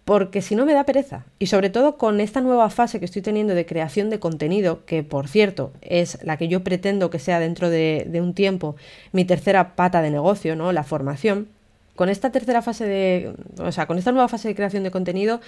Porque 0.04 0.42
si 0.42 0.54
no 0.54 0.66
me 0.66 0.74
da 0.74 0.84
pereza. 0.84 1.24
Y 1.38 1.46
sobre 1.46 1.70
todo 1.70 1.96
con 1.96 2.20
esta 2.20 2.42
nueva 2.42 2.68
fase 2.68 2.98
que 2.98 3.06
estoy 3.06 3.22
teniendo 3.22 3.54
de 3.54 3.64
creación 3.64 4.10
de 4.10 4.18
contenido, 4.18 4.84
que 4.84 5.02
por 5.02 5.28
cierto 5.28 5.72
es 5.80 6.18
la 6.22 6.36
que 6.36 6.48
yo 6.48 6.62
pretendo 6.62 7.08
que 7.08 7.18
sea 7.18 7.40
dentro 7.40 7.70
de, 7.70 8.06
de 8.06 8.20
un 8.20 8.34
tiempo 8.34 8.76
mi 9.12 9.24
tercera 9.24 9.74
pata 9.76 10.02
de 10.02 10.10
negocio, 10.10 10.56
¿no? 10.56 10.72
La 10.72 10.84
formación 10.84 11.48
con 11.96 12.08
esta 12.08 12.30
tercera 12.30 12.62
fase 12.62 12.86
de, 12.86 13.34
o 13.58 13.72
sea, 13.72 13.86
con 13.86 13.98
esta 13.98 14.12
nueva 14.12 14.28
fase 14.28 14.48
de 14.48 14.54
creación 14.54 14.82
de 14.82 14.90
contenido, 14.90 15.40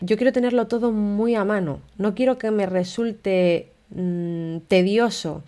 yo 0.00 0.16
quiero 0.16 0.32
tenerlo 0.32 0.66
todo 0.66 0.92
muy 0.92 1.34
a 1.34 1.44
mano. 1.44 1.80
No 1.98 2.14
quiero 2.14 2.38
que 2.38 2.50
me 2.50 2.66
resulte 2.66 3.68
mm, 3.90 4.58
tedioso 4.68 5.42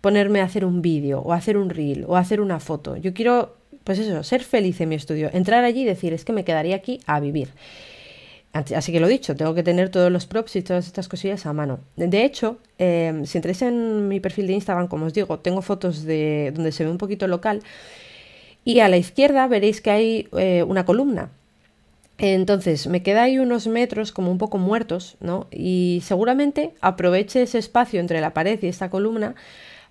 ponerme 0.00 0.40
a 0.40 0.44
hacer 0.44 0.64
un 0.64 0.82
vídeo 0.82 1.20
o 1.20 1.32
hacer 1.32 1.56
un 1.56 1.70
reel 1.70 2.04
o 2.06 2.16
hacer 2.16 2.40
una 2.40 2.60
foto. 2.60 2.96
Yo 2.96 3.14
quiero, 3.14 3.56
pues 3.84 3.98
eso, 3.98 4.22
ser 4.22 4.42
feliz 4.42 4.80
en 4.80 4.90
mi 4.90 4.94
estudio, 4.94 5.30
entrar 5.32 5.64
allí 5.64 5.82
y 5.82 5.86
decir, 5.86 6.12
es 6.12 6.24
que 6.24 6.32
me 6.32 6.44
quedaría 6.44 6.76
aquí 6.76 7.00
a 7.06 7.20
vivir. 7.20 7.48
Así 8.52 8.92
que 8.92 8.98
lo 8.98 9.08
dicho, 9.08 9.36
tengo 9.36 9.54
que 9.54 9.62
tener 9.62 9.90
todos 9.90 10.10
los 10.10 10.26
props 10.26 10.56
y 10.56 10.62
todas 10.62 10.86
estas 10.86 11.06
cosillas 11.06 11.44
a 11.44 11.52
mano. 11.52 11.80
De 11.96 12.24
hecho, 12.24 12.58
eh, 12.78 13.20
si 13.24 13.38
entréis 13.38 13.60
en 13.62 14.08
mi 14.08 14.20
perfil 14.20 14.46
de 14.46 14.54
Instagram, 14.54 14.88
como 14.88 15.06
os 15.06 15.12
digo, 15.12 15.38
tengo 15.38 15.60
fotos 15.60 16.04
de 16.04 16.50
donde 16.54 16.72
se 16.72 16.84
ve 16.84 16.90
un 16.90 16.98
poquito 16.98 17.28
local 17.28 17.62
y 18.68 18.80
a 18.80 18.88
la 18.88 18.98
izquierda 18.98 19.46
veréis 19.46 19.80
que 19.80 19.90
hay 19.90 20.28
eh, 20.36 20.62
una 20.62 20.84
columna. 20.84 21.30
Entonces 22.18 22.86
me 22.86 23.02
queda 23.02 23.22
ahí 23.22 23.38
unos 23.38 23.66
metros 23.66 24.12
como 24.12 24.30
un 24.30 24.36
poco 24.36 24.58
muertos, 24.58 25.16
¿no? 25.20 25.46
Y 25.50 26.02
seguramente 26.04 26.74
aproveche 26.82 27.40
ese 27.40 27.56
espacio 27.56 27.98
entre 27.98 28.20
la 28.20 28.34
pared 28.34 28.58
y 28.62 28.66
esta 28.66 28.90
columna 28.90 29.36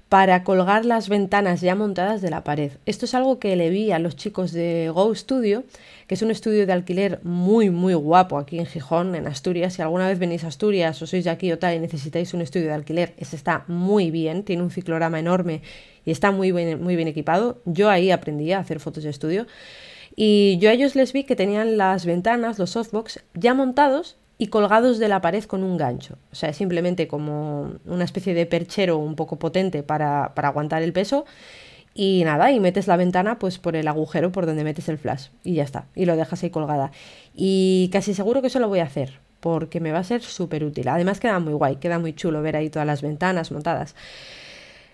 para 0.10 0.44
colgar 0.44 0.86
las 0.86 1.10
ventanas 1.10 1.60
ya 1.60 1.76
montadas 1.76 2.22
de 2.22 2.30
la 2.30 2.44
pared. 2.44 2.72
Esto 2.86 3.06
es 3.06 3.14
algo 3.14 3.40
que 3.40 3.56
le 3.56 3.70
vi 3.70 3.92
a 3.92 4.00
los 4.00 4.16
chicos 4.16 4.54
de 4.54 4.90
Go 4.94 5.14
Studio, 5.14 5.66
que 6.08 6.16
es 6.16 6.22
un 6.22 6.32
estudio 6.32 6.66
de 6.66 6.72
alquiler 6.72 7.20
muy, 7.24 7.70
muy 7.70 7.94
guapo 7.94 8.38
aquí 8.38 8.58
en 8.58 8.66
Gijón, 8.66 9.16
en 9.16 9.28
Asturias. 9.28 9.74
Si 9.74 9.82
alguna 9.82 10.08
vez 10.08 10.18
venís 10.18 10.46
a 10.46 10.48
Asturias 10.48 11.02
o 11.02 11.08
sois 11.08 11.26
de 11.26 11.30
aquí 11.30 11.52
o 11.52 11.60
tal 11.60 11.76
y 11.76 11.80
necesitáis 11.80 12.34
un 12.34 12.42
estudio 12.42 12.68
de 12.68 12.74
alquiler, 12.74 13.14
ese 13.18 13.36
está 13.36 13.66
muy 13.68 14.10
bien, 14.10 14.44
tiene 14.44 14.64
un 14.64 14.72
ciclorama 14.72 15.20
enorme 15.20 15.62
y 16.06 16.12
está 16.12 16.32
muy 16.32 16.54
bien, 16.54 16.82
muy 16.82 16.96
bien 16.96 17.10
equipado. 17.10 17.60
Yo 17.66 17.90
ahí 17.90 18.12
aprendí 18.12 18.54
a 18.54 18.60
hacer 18.60 18.80
fotos 18.80 19.04
de 19.04 19.10
estudio. 19.10 19.46
Y 20.16 20.58
yo 20.60 20.70
a 20.70 20.74
ellos 20.74 20.96
les 20.96 21.12
vi 21.12 21.26
que 21.26 21.36
tenían 21.36 21.78
las 21.78 22.06
ventanas, 22.06 22.58
los 22.58 22.72
softbox, 22.72 23.20
ya 23.34 23.54
montados 23.54 24.16
y 24.38 24.48
colgados 24.48 25.00
de 25.00 25.08
la 25.08 25.22
pared 25.22 25.44
con 25.46 25.64
un 25.64 25.78
gancho. 25.78 26.18
O 26.32 26.36
sea, 26.36 26.54
simplemente 26.54 27.08
como 27.08 27.74
una 27.86 28.04
especie 28.04 28.34
de 28.34 28.46
perchero 28.46 28.98
un 28.98 29.16
poco 29.16 29.38
potente 29.38 29.84
para, 29.84 30.34
para, 30.36 30.50
aguantar 30.50 30.84
el 30.84 30.94
peso. 30.94 31.26
Y 31.94 32.22
nada, 32.26 32.52
y 32.52 32.60
metes 32.60 32.86
la 32.86 32.96
ventana 32.96 33.40
pues 33.40 33.58
por 33.58 33.76
el 33.76 33.88
agujero 33.88 34.32
por 34.32 34.46
donde 34.46 34.64
metes 34.64 34.88
el 34.90 35.00
flash. 35.00 35.30
Y 35.44 35.56
ya 35.56 35.64
está. 35.64 35.86
Y 35.96 36.06
lo 36.06 36.16
dejas 36.16 36.44
ahí 36.44 36.52
colgada. 36.52 36.92
Y 37.36 37.90
casi 37.92 38.14
seguro 38.14 38.42
que 38.42 38.48
eso 38.48 38.60
lo 38.60 38.70
voy 38.70 38.80
a 38.80 38.84
hacer. 38.84 39.20
Porque 39.40 39.80
me 39.80 39.92
va 39.92 40.00
a 40.00 40.04
ser 40.04 40.22
súper 40.22 40.64
útil. 40.64 40.88
Además 40.88 41.20
queda 41.20 41.40
muy 41.40 41.54
guay, 41.54 41.78
queda 41.78 41.98
muy 41.98 42.14
chulo 42.14 42.42
ver 42.44 42.56
ahí 42.56 42.70
todas 42.70 42.86
las 42.86 43.02
ventanas 43.02 43.52
montadas. 43.52 43.96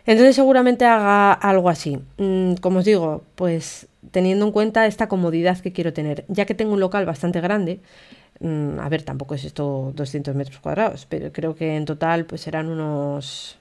Entonces 0.06 0.36
seguramente 0.36 0.86
haga 0.86 1.34
algo 1.34 1.70
así. 1.70 2.00
Mm, 2.18 2.56
como 2.56 2.80
os 2.80 2.86
digo, 2.86 3.24
pues 3.36 3.88
teniendo 4.12 4.46
en 4.46 4.52
cuenta 4.52 4.86
esta 4.86 5.08
comodidad 5.08 5.60
que 5.60 5.72
quiero 5.72 5.94
tener, 5.94 6.26
ya 6.28 6.46
que 6.46 6.54
tengo 6.54 6.74
un 6.74 6.80
local 6.80 7.06
bastante 7.06 7.40
grande, 7.42 7.80
a 8.42 8.90
ver, 8.90 9.04
tampoco 9.04 9.36
es 9.36 9.46
esto 9.46 9.94
200 9.96 10.36
metros 10.36 10.60
cuadrados, 10.60 11.06
pero 11.08 11.32
creo 11.32 11.56
que 11.56 11.76
en 11.76 11.86
total 11.86 12.26
pues 12.26 12.42
serán 12.42 12.68
unos 12.68 13.58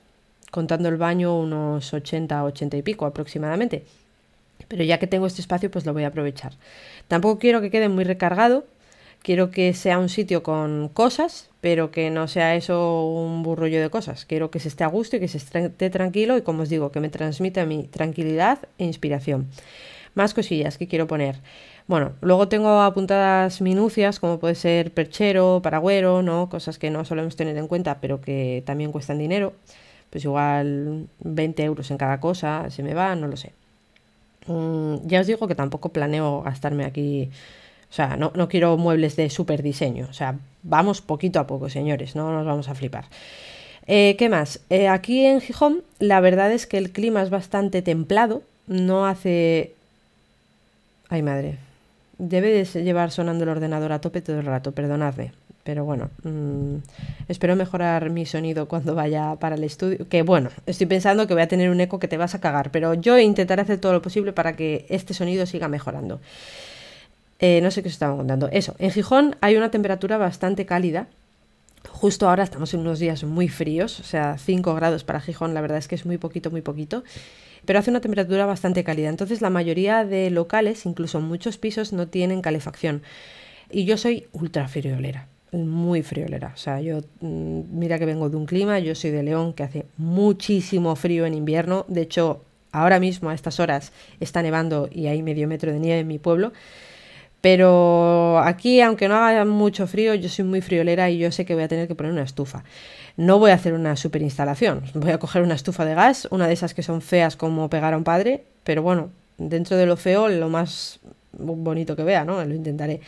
contando 0.50 0.88
el 0.88 0.96
baño 0.96 1.38
unos 1.38 1.94
80, 1.94 2.44
80 2.44 2.76
y 2.76 2.82
pico 2.82 3.06
aproximadamente. 3.06 3.84
Pero 4.68 4.84
ya 4.84 4.98
que 4.98 5.06
tengo 5.06 5.26
este 5.26 5.40
espacio, 5.40 5.70
pues 5.70 5.86
lo 5.86 5.92
voy 5.92 6.04
a 6.04 6.08
aprovechar. 6.08 6.52
Tampoco 7.08 7.38
quiero 7.38 7.60
que 7.60 7.70
quede 7.70 7.88
muy 7.88 8.04
recargado, 8.04 8.64
quiero 9.22 9.50
que 9.50 9.72
sea 9.74 9.98
un 9.98 10.08
sitio 10.08 10.42
con 10.42 10.88
cosas, 10.88 11.50
pero 11.60 11.90
que 11.90 12.10
no 12.10 12.28
sea 12.28 12.54
eso 12.54 13.06
un 13.06 13.42
burrollo 13.42 13.80
de 13.80 13.90
cosas. 13.90 14.24
Quiero 14.24 14.50
que 14.50 14.60
se 14.60 14.68
esté 14.68 14.84
a 14.84 14.88
gusto 14.88 15.16
y 15.16 15.20
que 15.20 15.28
se 15.28 15.38
esté 15.38 15.90
tranquilo 15.90 16.36
y, 16.36 16.42
como 16.42 16.62
os 16.62 16.68
digo, 16.68 16.92
que 16.92 17.00
me 17.00 17.08
transmita 17.08 17.64
mi 17.64 17.84
tranquilidad 17.84 18.58
e 18.78 18.84
inspiración. 18.84 19.48
Más 20.14 20.34
cosillas 20.34 20.78
que 20.78 20.88
quiero 20.88 21.06
poner. 21.06 21.40
Bueno, 21.86 22.12
luego 22.20 22.48
tengo 22.48 22.80
apuntadas 22.82 23.60
minucias, 23.60 24.20
como 24.20 24.38
puede 24.38 24.54
ser 24.54 24.92
perchero, 24.92 25.60
paragüero, 25.62 26.22
¿no? 26.22 26.48
Cosas 26.48 26.78
que 26.78 26.90
no 26.90 27.04
solemos 27.04 27.36
tener 27.36 27.56
en 27.56 27.68
cuenta, 27.68 28.00
pero 28.00 28.20
que 28.20 28.62
también 28.66 28.92
cuestan 28.92 29.18
dinero. 29.18 29.54
Pues 30.10 30.24
igual 30.24 31.08
20 31.20 31.64
euros 31.64 31.90
en 31.90 31.96
cada 31.98 32.20
cosa, 32.20 32.70
se 32.70 32.82
me 32.82 32.94
va, 32.94 33.16
no 33.16 33.26
lo 33.28 33.36
sé. 33.36 33.52
Mm, 34.46 35.06
ya 35.06 35.20
os 35.20 35.26
digo 35.26 35.46
que 35.48 35.54
tampoco 35.54 35.90
planeo 35.90 36.42
gastarme 36.42 36.84
aquí. 36.84 37.30
O 37.90 37.94
sea, 37.94 38.16
no, 38.16 38.32
quiero 38.48 38.76
muebles 38.78 39.16
de 39.16 39.28
super 39.30 39.62
diseño. 39.62 40.06
O 40.10 40.12
sea, 40.14 40.38
vamos 40.62 41.00
poquito 41.02 41.40
a 41.40 41.46
poco, 41.46 41.68
señores, 41.68 42.16
no 42.16 42.32
nos 42.32 42.46
vamos 42.46 42.68
a 42.68 42.74
flipar. 42.74 43.04
Eh, 43.86 44.16
¿Qué 44.18 44.28
más? 44.28 44.60
Eh, 44.70 44.88
aquí 44.88 45.26
en 45.26 45.40
Gijón, 45.40 45.82
la 45.98 46.20
verdad 46.20 46.52
es 46.52 46.66
que 46.66 46.78
el 46.78 46.92
clima 46.92 47.22
es 47.22 47.30
bastante 47.30 47.82
templado. 47.82 48.42
No 48.66 49.06
hace. 49.06 49.74
Ay, 51.12 51.20
madre. 51.20 51.58
Debe 52.16 52.48
de 52.52 52.64
llevar 52.82 53.10
sonando 53.10 53.44
el 53.44 53.50
ordenador 53.50 53.92
a 53.92 54.00
tope 54.00 54.22
todo 54.22 54.40
el 54.40 54.46
rato, 54.46 54.72
perdonadme. 54.72 55.32
Pero 55.62 55.84
bueno, 55.84 56.08
mm, 56.22 56.76
espero 57.28 57.54
mejorar 57.54 58.08
mi 58.08 58.24
sonido 58.24 58.66
cuando 58.66 58.94
vaya 58.94 59.36
para 59.38 59.56
el 59.56 59.64
estudio. 59.64 60.08
Que 60.08 60.22
bueno, 60.22 60.48
estoy 60.64 60.86
pensando 60.86 61.26
que 61.26 61.34
voy 61.34 61.42
a 61.42 61.48
tener 61.48 61.68
un 61.68 61.82
eco 61.82 61.98
que 61.98 62.08
te 62.08 62.16
vas 62.16 62.34
a 62.34 62.40
cagar, 62.40 62.70
pero 62.70 62.94
yo 62.94 63.18
intentaré 63.18 63.60
hacer 63.60 63.78
todo 63.78 63.92
lo 63.92 64.00
posible 64.00 64.32
para 64.32 64.56
que 64.56 64.86
este 64.88 65.12
sonido 65.12 65.44
siga 65.44 65.68
mejorando. 65.68 66.18
Eh, 67.40 67.60
no 67.60 67.70
sé 67.70 67.82
qué 67.82 67.88
os 67.88 67.92
estaba 67.92 68.16
contando. 68.16 68.48
Eso, 68.50 68.74
en 68.78 68.90
Gijón 68.90 69.36
hay 69.42 69.58
una 69.58 69.70
temperatura 69.70 70.16
bastante 70.16 70.64
cálida. 70.64 71.08
Justo 71.90 72.26
ahora 72.26 72.42
estamos 72.42 72.72
en 72.72 72.80
unos 72.80 73.00
días 73.00 73.22
muy 73.24 73.50
fríos, 73.50 74.00
o 74.00 74.04
sea, 74.04 74.38
5 74.38 74.74
grados 74.74 75.04
para 75.04 75.20
Gijón, 75.20 75.52
la 75.52 75.60
verdad 75.60 75.76
es 75.76 75.88
que 75.88 75.94
es 75.94 76.06
muy 76.06 76.16
poquito, 76.16 76.50
muy 76.50 76.62
poquito 76.62 77.04
pero 77.64 77.78
hace 77.78 77.90
una 77.90 78.00
temperatura 78.00 78.46
bastante 78.46 78.84
cálida. 78.84 79.08
Entonces 79.08 79.40
la 79.40 79.50
mayoría 79.50 80.04
de 80.04 80.30
locales, 80.30 80.86
incluso 80.86 81.20
muchos 81.20 81.58
pisos, 81.58 81.92
no 81.92 82.08
tienen 82.08 82.42
calefacción. 82.42 83.02
Y 83.70 83.84
yo 83.84 83.96
soy 83.96 84.26
ultra 84.32 84.68
friolera 84.68 85.28
muy 85.52 86.02
friolera. 86.02 86.52
O 86.54 86.56
sea, 86.56 86.80
yo, 86.80 87.00
mm, 87.20 87.60
mira 87.70 87.98
que 87.98 88.06
vengo 88.06 88.30
de 88.30 88.36
un 88.36 88.46
clima, 88.46 88.78
yo 88.78 88.94
soy 88.94 89.10
de 89.10 89.22
León, 89.22 89.52
que 89.52 89.62
hace 89.62 89.86
muchísimo 89.96 90.96
frío 90.96 91.26
en 91.26 91.34
invierno. 91.34 91.84
De 91.88 92.02
hecho, 92.02 92.42
ahora 92.72 92.98
mismo 92.98 93.30
a 93.30 93.34
estas 93.34 93.60
horas 93.60 93.92
está 94.20 94.42
nevando 94.42 94.88
y 94.90 95.06
hay 95.06 95.22
medio 95.22 95.46
metro 95.46 95.72
de 95.72 95.78
nieve 95.78 96.00
en 96.00 96.08
mi 96.08 96.18
pueblo. 96.18 96.52
Pero 97.42 98.38
aquí, 98.38 98.80
aunque 98.80 99.08
no 99.08 99.16
haga 99.16 99.44
mucho 99.44 99.88
frío, 99.88 100.14
yo 100.14 100.28
soy 100.28 100.44
muy 100.44 100.60
friolera 100.60 101.10
y 101.10 101.18
yo 101.18 101.32
sé 101.32 101.44
que 101.44 101.54
voy 101.54 101.64
a 101.64 101.68
tener 101.68 101.88
que 101.88 101.96
poner 101.96 102.12
una 102.12 102.22
estufa. 102.22 102.62
No 103.16 103.40
voy 103.40 103.50
a 103.50 103.54
hacer 103.54 103.74
una 103.74 103.96
super 103.96 104.22
instalación. 104.22 104.84
Voy 104.94 105.10
a 105.10 105.18
coger 105.18 105.42
una 105.42 105.54
estufa 105.54 105.84
de 105.84 105.94
gas, 105.94 106.28
una 106.30 106.46
de 106.46 106.54
esas 106.54 106.72
que 106.72 106.84
son 106.84 107.02
feas 107.02 107.36
como 107.36 107.68
pegar 107.68 107.94
a 107.94 107.96
un 107.98 108.04
padre, 108.04 108.44
pero 108.62 108.82
bueno, 108.82 109.10
dentro 109.38 109.76
de 109.76 109.86
lo 109.86 109.96
feo, 109.96 110.28
lo 110.28 110.48
más 110.48 111.00
bonito 111.32 111.96
que 111.96 112.04
vea, 112.04 112.24
¿no? 112.24 112.44
Lo 112.44 112.54
intentaré. 112.54 113.00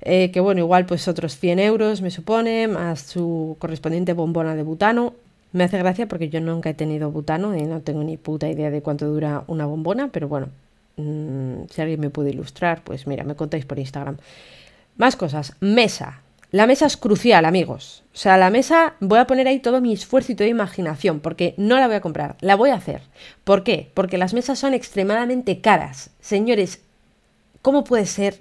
Eh, 0.00 0.32
que 0.32 0.40
bueno, 0.40 0.60
igual 0.60 0.84
pues 0.84 1.06
otros 1.06 1.38
100 1.38 1.60
euros 1.60 2.02
me 2.02 2.10
supone, 2.10 2.66
más 2.66 3.02
su 3.02 3.56
correspondiente 3.60 4.12
bombona 4.12 4.56
de 4.56 4.64
butano. 4.64 5.14
Me 5.52 5.64
hace 5.64 5.78
gracia 5.78 6.08
porque 6.08 6.30
yo 6.30 6.40
nunca 6.40 6.70
he 6.70 6.74
tenido 6.74 7.12
butano 7.12 7.56
y 7.56 7.62
no 7.62 7.80
tengo 7.80 8.02
ni 8.02 8.16
puta 8.16 8.48
idea 8.48 8.70
de 8.70 8.82
cuánto 8.82 9.06
dura 9.06 9.44
una 9.46 9.66
bombona, 9.66 10.08
pero 10.08 10.26
bueno, 10.26 10.48
mm, 10.96 11.64
si 11.70 11.80
alguien 11.80 12.00
me 12.00 12.10
puede 12.10 12.30
ilustrar, 12.30 12.82
pues 12.84 13.06
mira, 13.06 13.24
me 13.24 13.34
contáis 13.34 13.64
por 13.64 13.78
Instagram. 13.78 14.18
Más 14.96 15.16
cosas, 15.16 15.56
mesa. 15.60 16.22
La 16.50 16.66
mesa 16.66 16.86
es 16.86 16.96
crucial, 16.96 17.46
amigos. 17.46 18.04
O 18.12 18.16
sea, 18.16 18.36
la 18.36 18.50
mesa 18.50 18.94
voy 19.00 19.18
a 19.18 19.26
poner 19.26 19.48
ahí 19.48 19.60
todo 19.60 19.80
mi 19.80 19.92
esfuerzo 19.92 20.32
y 20.32 20.34
toda 20.34 20.48
imaginación, 20.48 21.20
porque 21.20 21.54
no 21.56 21.76
la 21.76 21.86
voy 21.86 21.96
a 21.96 22.02
comprar, 22.02 22.36
la 22.40 22.56
voy 22.56 22.70
a 22.70 22.74
hacer. 22.74 23.02
¿Por 23.44 23.64
qué? 23.64 23.90
Porque 23.94 24.18
las 24.18 24.34
mesas 24.34 24.58
son 24.58 24.74
extremadamente 24.74 25.60
caras. 25.60 26.10
Señores, 26.20 26.82
¿cómo 27.62 27.84
puede 27.84 28.04
ser 28.06 28.40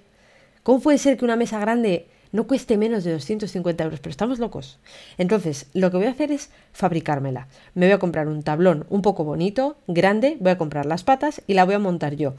¿Cómo 0.64 0.80
puede 0.80 0.98
ser 0.98 1.18
que 1.18 1.26
una 1.26 1.36
mesa 1.36 1.60
grande 1.60 2.08
no 2.32 2.48
cueste 2.48 2.78
menos 2.78 3.04
de 3.04 3.12
250 3.12 3.84
euros? 3.84 4.00
Pero 4.00 4.12
estamos 4.12 4.40
locos. 4.40 4.80
Entonces, 5.18 5.68
lo 5.74 5.92
que 5.92 5.98
voy 5.98 6.06
a 6.08 6.12
hacer 6.12 6.32
es 6.32 6.50
fabricármela. 6.74 7.48
Me 7.74 7.86
voy 7.86 7.94
a 7.94 8.00
comprar 8.00 8.28
un 8.28 8.44
tablón 8.44 8.86
un 8.90 9.02
poco 9.02 9.24
bonito, 9.24 9.78
grande, 9.88 10.38
voy 10.40 10.52
a 10.52 10.58
comprar 10.58 10.86
las 10.86 11.04
patas 11.04 11.42
y 11.48 11.54
la 11.54 11.66
voy 11.66 11.76
a 11.76 11.80
montar 11.80 12.16
yo. 12.16 12.34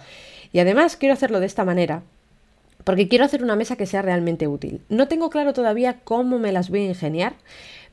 Y 0.52 0.60
además 0.60 0.96
quiero 0.96 1.14
hacerlo 1.14 1.40
de 1.40 1.46
esta 1.46 1.64
manera 1.64 2.02
porque 2.84 3.08
quiero 3.08 3.24
hacer 3.24 3.42
una 3.42 3.56
mesa 3.56 3.76
que 3.76 3.86
sea 3.86 4.02
realmente 4.02 4.48
útil. 4.48 4.80
No 4.88 5.08
tengo 5.08 5.30
claro 5.30 5.52
todavía 5.52 6.00
cómo 6.04 6.38
me 6.38 6.52
las 6.52 6.68
voy 6.68 6.80
a 6.80 6.88
ingeniar, 6.88 7.34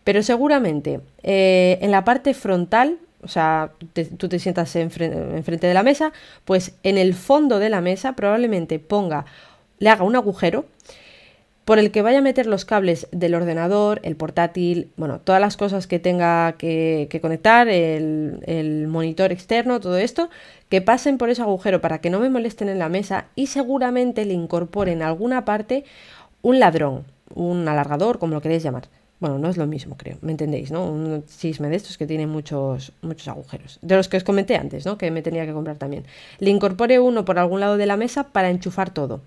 pero 0.03 0.23
seguramente 0.23 1.01
eh, 1.23 1.77
en 1.81 1.91
la 1.91 2.03
parte 2.03 2.33
frontal 2.33 2.97
o 3.21 3.27
sea, 3.27 3.71
tú 4.17 4.29
te 4.29 4.39
sientas 4.39 4.73
enfrente 4.77 5.67
de 5.67 5.73
la 5.73 5.83
mesa, 5.83 6.13
pues 6.45 6.75
en 6.83 6.97
el 6.97 7.13
fondo 7.13 7.59
de 7.59 7.69
la 7.69 7.81
mesa 7.81 8.13
probablemente 8.13 8.79
ponga 8.79 9.25
le 9.79 9.89
haga 9.89 10.03
un 10.03 10.15
agujero 10.15 10.65
por 11.69 11.77
el 11.77 11.91
que 11.91 12.01
vaya 12.01 12.17
a 12.17 12.21
meter 12.23 12.47
los 12.47 12.65
cables 12.65 13.08
del 13.12 13.36
ordenador, 13.36 13.99
el 14.01 14.15
portátil, 14.15 14.89
bueno, 14.97 15.19
todas 15.19 15.39
las 15.39 15.55
cosas 15.55 15.86
que 15.86 15.99
tenga 15.99 16.53
que, 16.53 17.19
conectar, 17.21 17.67
el, 17.67 18.39
el, 18.47 18.88
monitor 18.88 19.32
externo, 19.32 19.79
todo 19.79 19.99
esto, 19.99 20.32
que 20.69 20.82
pasen 20.82 21.19
por 21.19 21.29
ese 21.29 21.43
agujero 21.43 21.79
para 21.79 22.01
que 22.01 22.10
no 22.10 22.19
me 22.19 22.32
molesten 22.32 22.69
en 22.69 22.79
la 22.79 22.89
mesa 22.89 23.27
y 23.36 23.45
seguramente 23.45 24.25
le 24.25 24.34
incorporen 24.34 24.95
en 24.95 25.03
alguna 25.03 25.45
parte 25.45 25.84
un 26.41 26.60
ladrón, 26.60 27.03
un 27.36 27.67
alargador, 27.67 28.17
como 28.17 28.34
lo 28.34 28.41
queréis 28.41 28.63
llamar. 28.63 28.88
Bueno, 29.19 29.38
no 29.38 29.47
es 29.47 29.58
lo 29.58 29.67
mismo, 29.67 29.95
creo, 29.95 30.17
¿me 30.21 30.32
entendéis? 30.32 30.71
¿no? 30.71 30.88
Un 30.91 31.23
chisme 31.27 31.69
de 31.69 31.75
estos 31.75 31.99
que 31.99 32.08
tiene 32.08 32.25
muchos, 32.25 32.93
muchos 33.03 33.27
agujeros. 33.27 33.77
De 33.84 33.95
los 33.95 34.10
que 34.10 34.17
os 34.17 34.23
comenté 34.23 34.55
antes, 34.55 34.88
¿no? 34.88 34.97
Que 34.97 35.12
me 35.12 35.21
tenía 35.21 35.45
que 35.45 35.53
comprar 35.53 35.77
también. 35.77 36.05
Le 36.39 36.49
incorpore 36.49 36.99
uno 36.99 37.25
por 37.25 37.38
algún 37.38 37.60
lado 37.60 37.77
de 37.77 37.86
la 37.86 37.95
mesa 37.95 38.23
para 38.23 38.49
enchufar 38.49 38.89
todo 38.89 39.21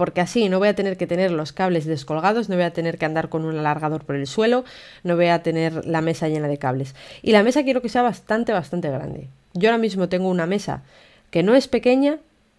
porque 0.00 0.22
así 0.22 0.48
no 0.48 0.58
voy 0.58 0.68
a 0.68 0.74
tener 0.74 0.96
que 0.96 1.06
tener 1.06 1.30
los 1.30 1.52
cables 1.52 1.84
descolgados, 1.84 2.48
no 2.48 2.54
voy 2.54 2.64
a 2.64 2.72
tener 2.72 2.96
que 2.96 3.04
andar 3.04 3.28
con 3.28 3.44
un 3.44 3.58
alargador 3.58 4.06
por 4.06 4.16
el 4.16 4.26
suelo, 4.26 4.64
no 5.04 5.14
voy 5.14 5.26
a 5.26 5.42
tener 5.42 5.84
la 5.84 6.00
mesa 6.00 6.26
llena 6.26 6.48
de 6.48 6.56
cables. 6.56 6.94
Y 7.20 7.32
la 7.32 7.42
mesa 7.42 7.64
quiero 7.64 7.82
que 7.82 7.90
sea 7.90 8.00
bastante, 8.00 8.50
bastante 8.50 8.88
grande. 8.88 9.28
Yo 9.52 9.68
ahora 9.68 9.76
mismo 9.76 10.08
tengo 10.08 10.30
una 10.30 10.46
mesa 10.46 10.84
que 11.30 11.42
no 11.42 11.54
es 11.54 11.68
pequeña, 11.68 12.16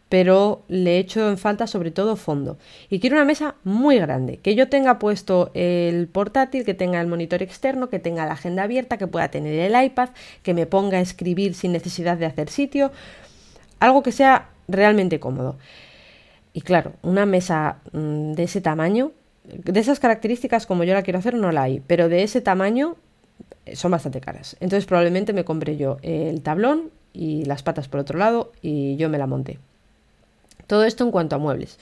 pero 0.07 0.61
le 0.67 0.99
echo 0.99 1.27
en 1.29 1.39
falta 1.39 1.65
sobre 1.65 1.89
todo 1.89 2.15
fondo. 2.15 2.59
Y 2.91 2.99
quiero 2.99 3.15
una 3.15 3.25
mesa 3.25 3.55
muy 3.63 3.97
grande, 3.97 4.37
que 4.37 4.53
yo 4.53 4.69
tenga 4.69 4.99
puesto 4.99 5.49
el 5.55 6.07
portátil, 6.09 6.63
que 6.63 6.75
tenga 6.75 7.01
el 7.01 7.07
monitor 7.07 7.41
externo, 7.41 7.89
que 7.89 7.97
tenga 7.97 8.27
la 8.27 8.33
agenda 8.33 8.61
abierta, 8.61 8.99
que 8.99 9.07
pueda 9.07 9.29
tener 9.29 9.57
el 9.57 9.83
iPad, 9.83 10.09
que 10.43 10.53
me 10.53 10.67
ponga 10.67 10.99
a 10.99 11.01
escribir 11.01 11.55
sin 11.55 11.71
necesidad 11.71 12.17
de 12.17 12.27
hacer 12.27 12.49
sitio, 12.49 12.91
algo 13.79 14.03
que 14.03 14.11
sea 14.11 14.49
realmente 14.67 15.19
cómodo. 15.19 15.57
Y 16.53 16.61
claro, 16.61 16.93
una 17.01 17.25
mesa 17.25 17.77
mm, 17.93 18.33
de 18.33 18.43
ese 18.43 18.61
tamaño, 18.61 19.11
de 19.43 19.79
esas 19.79 19.99
características 19.99 20.65
como 20.65 20.83
yo 20.83 20.93
la 20.93 21.03
quiero 21.03 21.19
hacer 21.19 21.33
no 21.35 21.51
la 21.51 21.63
hay, 21.63 21.81
pero 21.85 22.09
de 22.09 22.23
ese 22.23 22.41
tamaño 22.41 22.95
eh, 23.65 23.75
son 23.75 23.91
bastante 23.91 24.21
caras. 24.21 24.55
Entonces 24.59 24.85
probablemente 24.85 25.33
me 25.33 25.45
compré 25.45 25.77
yo 25.77 25.97
el 26.01 26.41
tablón 26.41 26.89
y 27.13 27.45
las 27.45 27.63
patas 27.63 27.87
por 27.87 27.99
otro 27.99 28.17
lado 28.17 28.51
y 28.61 28.95
yo 28.97 29.09
me 29.09 29.17
la 29.17 29.27
monté. 29.27 29.59
Todo 30.67 30.83
esto 30.85 31.03
en 31.03 31.11
cuanto 31.11 31.35
a 31.35 31.39
muebles. 31.39 31.79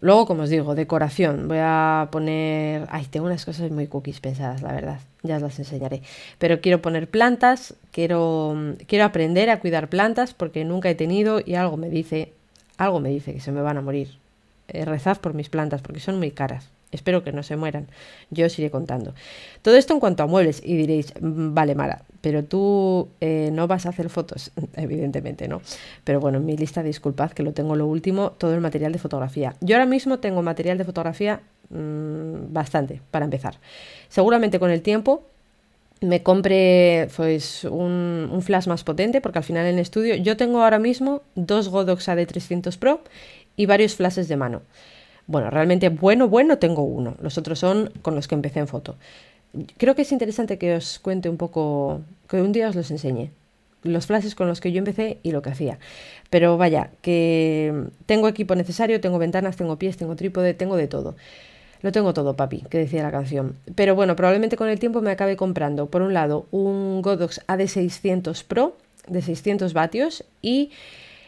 Luego, 0.00 0.26
como 0.26 0.42
os 0.42 0.50
digo, 0.50 0.74
decoración. 0.74 1.46
Voy 1.48 1.58
a 1.60 2.08
poner... 2.10 2.86
Ay, 2.90 3.06
tengo 3.06 3.26
unas 3.26 3.44
cosas 3.44 3.70
muy 3.70 3.86
cookies 3.86 4.20
pensadas, 4.20 4.60
la 4.62 4.72
verdad. 4.72 5.00
Ya 5.22 5.36
os 5.36 5.42
las 5.42 5.58
enseñaré. 5.58 6.02
Pero 6.38 6.60
quiero 6.60 6.82
poner 6.82 7.08
plantas, 7.08 7.74
quiero, 7.92 8.56
quiero 8.86 9.04
aprender 9.04 9.50
a 9.50 9.60
cuidar 9.60 9.88
plantas 9.88 10.34
porque 10.34 10.64
nunca 10.64 10.90
he 10.90 10.94
tenido 10.94 11.40
y 11.44 11.54
algo 11.54 11.76
me 11.76 11.90
dice 11.90 12.32
algo 12.78 13.00
me 13.00 13.08
dice 13.08 13.32
que 13.32 13.40
se 13.40 13.52
me 13.52 13.62
van 13.62 13.76
a 13.76 13.82
morir. 13.82 14.18
Eh, 14.68 14.84
rezad 14.84 15.18
por 15.18 15.34
mis 15.34 15.48
plantas 15.48 15.82
porque 15.82 16.00
son 16.00 16.18
muy 16.18 16.30
caras. 16.30 16.70
Espero 16.94 17.24
que 17.24 17.32
no 17.32 17.42
se 17.42 17.56
mueran. 17.56 17.88
Yo 18.30 18.46
os 18.46 18.58
iré 18.58 18.70
contando. 18.70 19.14
Todo 19.62 19.76
esto 19.76 19.94
en 19.94 20.00
cuanto 20.00 20.22
a 20.22 20.26
muebles. 20.26 20.62
Y 20.64 20.76
diréis, 20.76 21.12
mm, 21.20 21.52
vale, 21.52 21.74
Mara, 21.74 22.02
pero 22.20 22.44
tú 22.44 23.08
eh, 23.20 23.50
no 23.52 23.66
vas 23.66 23.86
a 23.86 23.88
hacer 23.88 24.08
fotos. 24.08 24.52
Evidentemente 24.76 25.48
no. 25.48 25.60
Pero 26.04 26.20
bueno, 26.20 26.38
en 26.38 26.46
mi 26.46 26.56
lista, 26.56 26.82
disculpad 26.82 27.32
que 27.32 27.42
lo 27.42 27.52
tengo 27.52 27.74
lo 27.74 27.86
último, 27.86 28.30
todo 28.30 28.54
el 28.54 28.60
material 28.60 28.92
de 28.92 28.98
fotografía. 28.98 29.56
Yo 29.60 29.76
ahora 29.76 29.86
mismo 29.86 30.20
tengo 30.20 30.40
material 30.42 30.78
de 30.78 30.84
fotografía 30.84 31.40
mm, 31.70 32.52
bastante, 32.52 33.00
para 33.10 33.24
empezar. 33.24 33.56
Seguramente 34.08 34.60
con 34.60 34.70
el 34.70 34.80
tiempo 34.80 35.24
me 36.04 36.22
compre 36.22 37.08
pues 37.16 37.64
un, 37.64 38.40
flash 38.42 38.66
más 38.66 38.84
potente 38.84 39.20
porque 39.20 39.38
al 39.38 39.44
final 39.44 39.66
en 39.66 39.78
estudio 39.78 40.14
yo 40.16 40.36
tengo 40.36 40.62
ahora 40.62 40.78
mismo 40.78 41.22
dos 41.34 41.68
Godox 41.68 42.08
AD300 42.08 42.78
Pro 42.78 43.00
y 43.56 43.66
varios 43.66 43.94
flashes 43.96 44.28
de 44.28 44.36
mano. 44.36 44.62
Bueno, 45.26 45.50
realmente 45.50 45.88
bueno, 45.88 46.28
bueno 46.28 46.58
tengo 46.58 46.82
uno. 46.82 47.16
Los 47.20 47.38
otros 47.38 47.58
son 47.58 47.90
con 48.02 48.14
los 48.14 48.28
que 48.28 48.34
empecé 48.34 48.60
en 48.60 48.68
foto. 48.68 48.96
creo 49.78 49.94
que 49.94 50.02
es 50.02 50.12
interesante 50.12 50.58
que 50.58 50.74
os 50.76 50.98
cuente 50.98 51.28
un 51.28 51.36
poco, 51.36 52.02
que 52.28 52.40
un 52.42 52.52
día 52.52 52.68
os 52.68 52.74
los 52.74 52.90
enseñe, 52.90 53.30
los 53.82 54.06
flashes 54.06 54.34
con 54.34 54.48
los 54.48 54.60
que 54.60 54.72
yo 54.72 54.78
empecé 54.78 55.18
y 55.22 55.32
lo 55.32 55.42
que 55.42 55.50
hacía. 55.50 55.78
Pero 56.30 56.58
vaya, 56.58 56.90
que 57.02 57.72
tengo 58.06 58.28
equipo 58.28 58.54
necesario, 58.54 59.00
tengo 59.00 59.18
ventanas, 59.18 59.56
tengo 59.56 59.78
pies, 59.78 59.96
tengo 59.96 60.16
trípode, 60.16 60.54
tengo 60.54 60.76
de 60.76 60.88
todo. 60.88 61.16
Lo 61.84 61.92
tengo 61.92 62.14
todo, 62.14 62.34
papi, 62.34 62.64
que 62.70 62.78
decía 62.78 63.02
la 63.02 63.10
canción. 63.10 63.56
Pero 63.74 63.94
bueno, 63.94 64.16
probablemente 64.16 64.56
con 64.56 64.70
el 64.70 64.78
tiempo 64.78 65.02
me 65.02 65.10
acabe 65.10 65.36
comprando, 65.36 65.84
por 65.84 66.00
un 66.00 66.14
lado, 66.14 66.46
un 66.50 67.02
Godox 67.02 67.42
AD600 67.46 68.42
Pro 68.44 68.74
de 69.06 69.20
600 69.20 69.74
vatios 69.74 70.24
y 70.40 70.70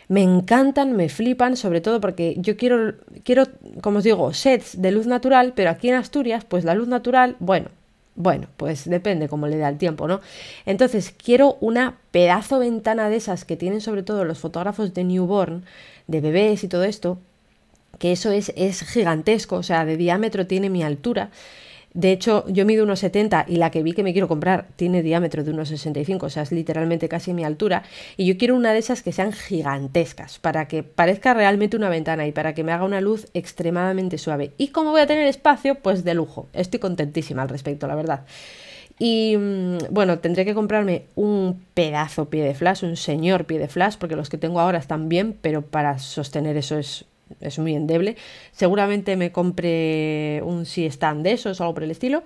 me 0.08 0.22
encantan, 0.22 0.96
me 0.96 1.10
flipan, 1.10 1.58
sobre 1.58 1.82
todo 1.82 2.00
porque 2.00 2.36
yo 2.38 2.56
quiero, 2.56 2.94
quiero, 3.22 3.44
como 3.82 3.98
os 3.98 4.04
digo, 4.04 4.32
sets 4.32 4.80
de 4.80 4.92
luz 4.92 5.06
natural, 5.06 5.52
pero 5.54 5.68
aquí 5.68 5.90
en 5.90 5.96
Asturias, 5.96 6.46
pues 6.46 6.64
la 6.64 6.74
luz 6.74 6.88
natural, 6.88 7.36
bueno, 7.38 7.68
bueno, 8.14 8.46
pues 8.56 8.88
depende 8.88 9.28
cómo 9.28 9.48
le 9.48 9.58
da 9.58 9.68
el 9.68 9.76
tiempo, 9.76 10.08
¿no? 10.08 10.22
Entonces, 10.64 11.10
quiero 11.22 11.58
una 11.60 11.98
pedazo 12.12 12.60
ventana 12.60 13.10
de 13.10 13.16
esas 13.16 13.44
que 13.44 13.58
tienen 13.58 13.82
sobre 13.82 14.02
todo 14.02 14.24
los 14.24 14.38
fotógrafos 14.38 14.94
de 14.94 15.04
newborn, 15.04 15.66
de 16.06 16.22
bebés 16.22 16.64
y 16.64 16.68
todo 16.68 16.84
esto, 16.84 17.18
que 17.98 18.12
eso 18.12 18.30
es, 18.30 18.52
es 18.56 18.82
gigantesco, 18.82 19.56
o 19.56 19.62
sea, 19.62 19.84
de 19.84 19.96
diámetro 19.96 20.46
tiene 20.46 20.70
mi 20.70 20.82
altura. 20.82 21.30
De 21.96 22.12
hecho, 22.12 22.44
yo 22.48 22.66
mido 22.66 22.84
unos 22.84 23.00
70 23.00 23.46
y 23.48 23.56
la 23.56 23.70
que 23.70 23.82
vi 23.82 23.94
que 23.94 24.02
me 24.02 24.12
quiero 24.12 24.28
comprar 24.28 24.66
tiene 24.76 25.02
diámetro 25.02 25.44
de 25.44 25.50
unos 25.50 25.70
65, 25.70 26.26
o 26.26 26.28
sea, 26.28 26.42
es 26.42 26.52
literalmente 26.52 27.08
casi 27.08 27.32
mi 27.32 27.42
altura. 27.42 27.84
Y 28.18 28.26
yo 28.26 28.36
quiero 28.36 28.54
una 28.54 28.74
de 28.74 28.80
esas 28.80 29.02
que 29.02 29.12
sean 29.12 29.32
gigantescas, 29.32 30.38
para 30.38 30.68
que 30.68 30.82
parezca 30.82 31.32
realmente 31.32 31.74
una 31.74 31.88
ventana 31.88 32.26
y 32.26 32.32
para 32.32 32.52
que 32.52 32.64
me 32.64 32.72
haga 32.72 32.84
una 32.84 33.00
luz 33.00 33.28
extremadamente 33.32 34.18
suave. 34.18 34.52
Y 34.58 34.68
como 34.68 34.90
voy 34.90 35.00
a 35.00 35.06
tener 35.06 35.26
espacio, 35.26 35.76
pues 35.76 36.04
de 36.04 36.12
lujo. 36.12 36.48
Estoy 36.52 36.80
contentísima 36.80 37.40
al 37.40 37.48
respecto, 37.48 37.86
la 37.86 37.94
verdad. 37.94 38.26
Y 38.98 39.38
mm, 39.38 39.78
bueno, 39.88 40.18
tendré 40.18 40.44
que 40.44 40.52
comprarme 40.52 41.04
un 41.14 41.64
pedazo 41.72 42.28
pie 42.28 42.44
de 42.44 42.54
flash, 42.54 42.84
un 42.84 42.96
señor 42.96 43.46
pie 43.46 43.58
de 43.58 43.68
flash, 43.68 43.96
porque 43.98 44.16
los 44.16 44.28
que 44.28 44.36
tengo 44.36 44.60
ahora 44.60 44.76
están 44.76 45.08
bien, 45.08 45.34
pero 45.40 45.62
para 45.62 45.98
sostener 45.98 46.58
eso 46.58 46.76
es 46.76 47.06
es 47.40 47.58
muy 47.58 47.74
endeble. 47.74 48.16
Seguramente 48.52 49.16
me 49.16 49.32
compre 49.32 50.42
un 50.44 50.66
si 50.66 50.86
stand 50.86 51.24
de 51.24 51.32
esos 51.32 51.60
o 51.60 51.64
algo 51.64 51.74
por 51.74 51.82
el 51.82 51.90
estilo, 51.90 52.22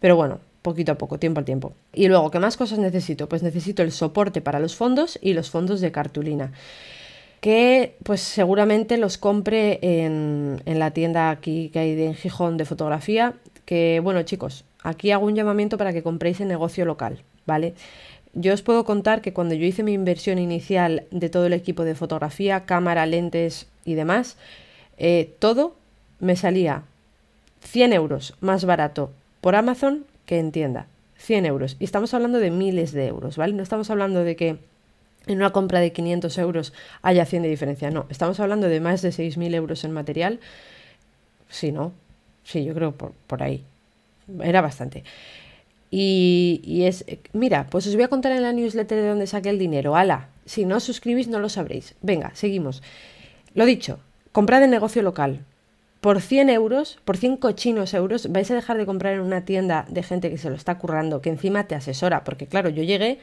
pero 0.00 0.16
bueno, 0.16 0.40
poquito 0.62 0.92
a 0.92 0.94
poco, 0.96 1.18
tiempo 1.18 1.40
al 1.40 1.44
tiempo. 1.44 1.74
Y 1.92 2.08
luego, 2.08 2.30
¿qué 2.30 2.38
más 2.38 2.56
cosas 2.56 2.78
necesito? 2.78 3.28
Pues 3.28 3.42
necesito 3.42 3.82
el 3.82 3.92
soporte 3.92 4.40
para 4.40 4.60
los 4.60 4.76
fondos 4.76 5.18
y 5.20 5.34
los 5.34 5.50
fondos 5.50 5.80
de 5.80 5.92
cartulina 5.92 6.52
que 7.44 7.98
pues 8.04 8.22
seguramente 8.22 8.96
los 8.96 9.18
compre 9.18 9.78
en, 9.82 10.62
en, 10.64 10.78
la 10.78 10.92
tienda 10.92 11.28
aquí 11.28 11.68
que 11.68 11.78
hay 11.78 12.02
en 12.02 12.14
Gijón 12.14 12.56
de 12.56 12.64
fotografía, 12.64 13.34
que 13.66 14.00
bueno 14.02 14.22
chicos, 14.22 14.64
aquí 14.82 15.10
hago 15.10 15.26
un 15.26 15.34
llamamiento 15.34 15.76
para 15.76 15.92
que 15.92 16.02
compréis 16.02 16.40
en 16.40 16.48
negocio 16.48 16.86
local, 16.86 17.22
¿vale? 17.44 17.74
Yo 18.34 18.52
os 18.52 18.62
puedo 18.62 18.84
contar 18.84 19.22
que 19.22 19.32
cuando 19.32 19.54
yo 19.54 19.64
hice 19.64 19.82
mi 19.82 19.92
inversión 19.92 20.38
inicial 20.38 21.04
de 21.10 21.30
todo 21.30 21.46
el 21.46 21.52
equipo 21.52 21.84
de 21.84 21.94
fotografía, 21.94 22.64
cámara, 22.66 23.06
lentes, 23.06 23.68
y 23.84 23.94
demás, 23.94 24.36
eh, 24.96 25.34
todo 25.38 25.76
me 26.20 26.36
salía 26.36 26.82
100 27.60 27.92
euros 27.92 28.34
más 28.40 28.64
barato 28.64 29.12
por 29.40 29.56
Amazon 29.56 30.04
que 30.26 30.38
en 30.38 30.52
tienda. 30.52 30.86
100 31.18 31.46
euros. 31.46 31.76
Y 31.78 31.84
estamos 31.84 32.12
hablando 32.14 32.38
de 32.38 32.50
miles 32.50 32.92
de 32.92 33.06
euros, 33.06 33.36
¿vale? 33.36 33.54
No 33.54 33.62
estamos 33.62 33.90
hablando 33.90 34.24
de 34.24 34.36
que 34.36 34.58
en 35.26 35.36
una 35.36 35.50
compra 35.50 35.80
de 35.80 35.92
500 35.92 36.36
euros 36.38 36.72
haya 37.02 37.24
100 37.24 37.44
de 37.44 37.48
diferencia. 37.48 37.90
No, 37.90 38.06
estamos 38.10 38.40
hablando 38.40 38.68
de 38.68 38.80
más 38.80 39.00
de 39.00 39.10
6.000 39.10 39.54
euros 39.54 39.84
en 39.84 39.92
material. 39.92 40.40
Sí, 41.48 41.72
¿no? 41.72 41.92
Sí, 42.42 42.64
yo 42.64 42.74
creo 42.74 42.92
por, 42.92 43.12
por 43.26 43.42
ahí. 43.42 43.64
Era 44.42 44.60
bastante. 44.60 45.04
Y, 45.96 46.82
es, 46.86 47.04
mira, 47.32 47.68
pues 47.70 47.86
os 47.86 47.94
voy 47.94 48.02
a 48.02 48.08
contar 48.08 48.32
en 48.32 48.42
la 48.42 48.52
newsletter 48.52 49.00
de 49.00 49.08
dónde 49.10 49.28
saqué 49.28 49.50
el 49.50 49.60
dinero. 49.60 49.94
Ala, 49.94 50.26
si 50.44 50.64
no 50.64 50.78
os 50.78 50.82
suscribís 50.82 51.28
no 51.28 51.38
lo 51.38 51.48
sabréis. 51.48 51.94
Venga, 52.02 52.32
seguimos. 52.34 52.82
Lo 53.54 53.64
dicho, 53.64 54.00
comprad 54.32 54.64
en 54.64 54.70
negocio 54.70 55.02
local. 55.02 55.44
Por 56.00 56.20
100 56.20 56.50
euros, 56.50 56.98
por 57.04 57.16
100 57.16 57.36
cochinos 57.36 57.94
euros, 57.94 58.32
vais 58.32 58.50
a 58.50 58.56
dejar 58.56 58.76
de 58.76 58.86
comprar 58.86 59.14
en 59.14 59.20
una 59.20 59.44
tienda 59.44 59.86
de 59.88 60.02
gente 60.02 60.30
que 60.30 60.38
se 60.38 60.50
lo 60.50 60.56
está 60.56 60.78
currando, 60.78 61.22
que 61.22 61.30
encima 61.30 61.68
te 61.68 61.76
asesora. 61.76 62.24
Porque 62.24 62.48
claro, 62.48 62.70
yo 62.70 62.82
llegué 62.82 63.20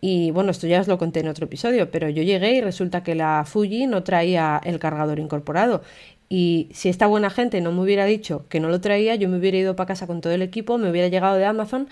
y 0.00 0.32
bueno, 0.32 0.50
esto 0.50 0.66
ya 0.66 0.80
os 0.80 0.88
lo 0.88 0.98
conté 0.98 1.20
en 1.20 1.28
otro 1.28 1.44
episodio, 1.44 1.92
pero 1.92 2.08
yo 2.08 2.24
llegué 2.24 2.54
y 2.54 2.60
resulta 2.60 3.04
que 3.04 3.14
la 3.14 3.44
Fuji 3.46 3.86
no 3.86 4.02
traía 4.02 4.60
el 4.64 4.80
cargador 4.80 5.20
incorporado. 5.20 5.82
Y 6.30 6.70
si 6.72 6.88
esta 6.88 7.06
buena 7.06 7.28
gente 7.28 7.60
no 7.60 7.72
me 7.72 7.82
hubiera 7.82 8.06
dicho 8.06 8.46
que 8.48 8.60
no 8.60 8.70
lo 8.70 8.80
traía, 8.80 9.16
yo 9.16 9.28
me 9.28 9.36
hubiera 9.36 9.58
ido 9.58 9.76
para 9.76 9.88
casa 9.88 10.06
con 10.06 10.22
todo 10.22 10.32
el 10.32 10.40
equipo, 10.40 10.78
me 10.78 10.90
hubiera 10.90 11.08
llegado 11.08 11.36
de 11.36 11.44
Amazon 11.44 11.88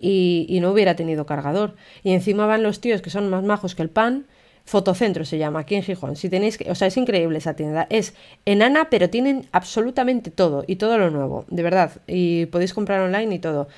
y, 0.00 0.46
y 0.48 0.58
no 0.58 0.72
hubiera 0.72 0.96
tenido 0.96 1.26
cargador. 1.26 1.76
Y 2.02 2.12
encima 2.12 2.46
van 2.46 2.64
los 2.64 2.80
tíos 2.80 3.02
que 3.02 3.10
son 3.10 3.28
más 3.30 3.44
majos 3.44 3.76
que 3.76 3.82
el 3.82 3.90
pan 3.90 4.26
Fotocentro 4.64 5.24
se 5.24 5.38
llama, 5.38 5.60
aquí 5.60 5.74
en 5.74 5.82
Gijón. 5.82 6.16
Si 6.16 6.28
tenéis 6.28 6.56
que, 6.56 6.70
o 6.70 6.74
sea, 6.74 6.88
es 6.88 6.96
increíble 6.96 7.38
esa 7.38 7.54
tienda. 7.54 7.86
Es 7.90 8.14
enana, 8.44 8.88
pero 8.90 9.10
tienen 9.10 9.48
absolutamente 9.52 10.30
todo 10.30 10.64
y 10.66 10.76
todo 10.76 10.98
lo 10.98 11.10
nuevo, 11.10 11.44
de 11.48 11.62
verdad. 11.62 11.90
Y 12.06 12.46
podéis 12.46 12.72
comprar 12.72 13.00
online 13.00 13.34
y 13.34 13.38
todo. 13.38 13.68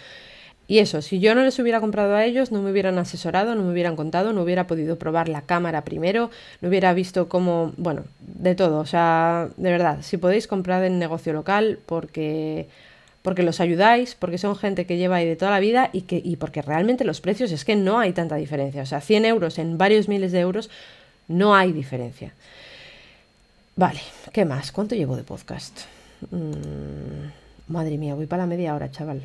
Y 0.66 0.78
eso, 0.78 1.02
si 1.02 1.20
yo 1.20 1.34
no 1.34 1.42
les 1.42 1.58
hubiera 1.58 1.80
comprado 1.80 2.14
a 2.14 2.24
ellos, 2.24 2.50
no 2.50 2.62
me 2.62 2.70
hubieran 2.70 2.98
asesorado, 2.98 3.54
no 3.54 3.62
me 3.62 3.72
hubieran 3.72 3.96
contado, 3.96 4.32
no 4.32 4.42
hubiera 4.42 4.66
podido 4.66 4.98
probar 4.98 5.28
la 5.28 5.42
cámara 5.42 5.84
primero, 5.84 6.30
no 6.62 6.68
hubiera 6.68 6.94
visto 6.94 7.28
cómo, 7.28 7.72
bueno, 7.76 8.04
de 8.20 8.54
todo. 8.54 8.78
O 8.78 8.86
sea, 8.86 9.48
de 9.56 9.70
verdad, 9.70 9.98
si 10.00 10.16
podéis 10.16 10.46
comprar 10.46 10.82
en 10.84 10.98
negocio 10.98 11.32
local, 11.32 11.78
porque 11.84 12.68
porque 13.24 13.42
los 13.42 13.58
ayudáis, 13.60 14.14
porque 14.14 14.36
son 14.36 14.54
gente 14.54 14.84
que 14.84 14.98
lleva 14.98 15.16
ahí 15.16 15.26
de 15.26 15.34
toda 15.34 15.50
la 15.50 15.58
vida 15.58 15.88
y, 15.94 16.02
que, 16.02 16.20
y 16.22 16.36
porque 16.36 16.60
realmente 16.60 17.04
los 17.04 17.22
precios 17.22 17.52
es 17.52 17.64
que 17.64 17.74
no 17.74 17.98
hay 17.98 18.12
tanta 18.12 18.36
diferencia. 18.36 18.82
O 18.82 18.86
sea, 18.86 19.00
100 19.00 19.24
euros 19.24 19.58
en 19.58 19.78
varios 19.78 20.10
miles 20.10 20.30
de 20.30 20.40
euros 20.40 20.68
no 21.26 21.54
hay 21.54 21.72
diferencia. 21.72 22.34
Vale, 23.76 24.00
¿qué 24.30 24.44
más? 24.44 24.72
¿Cuánto 24.72 24.94
llevo 24.94 25.16
de 25.16 25.22
podcast? 25.22 25.86
Mm, 26.30 27.72
madre 27.72 27.96
mía, 27.96 28.14
voy 28.14 28.26
para 28.26 28.42
la 28.42 28.46
media 28.46 28.74
hora, 28.74 28.90
chaval. 28.90 29.22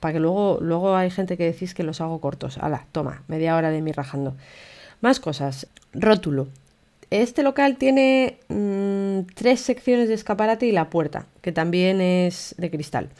Para 0.00 0.14
que 0.14 0.20
luego, 0.20 0.58
luego 0.60 0.96
hay 0.96 1.10
gente 1.10 1.36
que 1.36 1.44
decís 1.44 1.74
que 1.74 1.82
los 1.82 2.00
hago 2.00 2.20
cortos. 2.20 2.58
Hala, 2.58 2.86
toma, 2.92 3.22
media 3.28 3.54
hora 3.56 3.70
de 3.70 3.82
mí 3.82 3.92
rajando. 3.92 4.34
Más 5.00 5.20
cosas. 5.20 5.66
Rótulo. 5.92 6.48
Este 7.10 7.42
local 7.42 7.76
tiene 7.76 8.38
mm, 8.48 9.32
tres 9.34 9.60
secciones 9.60 10.08
de 10.08 10.14
escaparate 10.14 10.66
y 10.66 10.72
la 10.72 10.90
puerta, 10.90 11.26
que 11.42 11.52
también 11.52 12.00
es 12.00 12.54
de 12.56 12.70
cristal. 12.70 13.10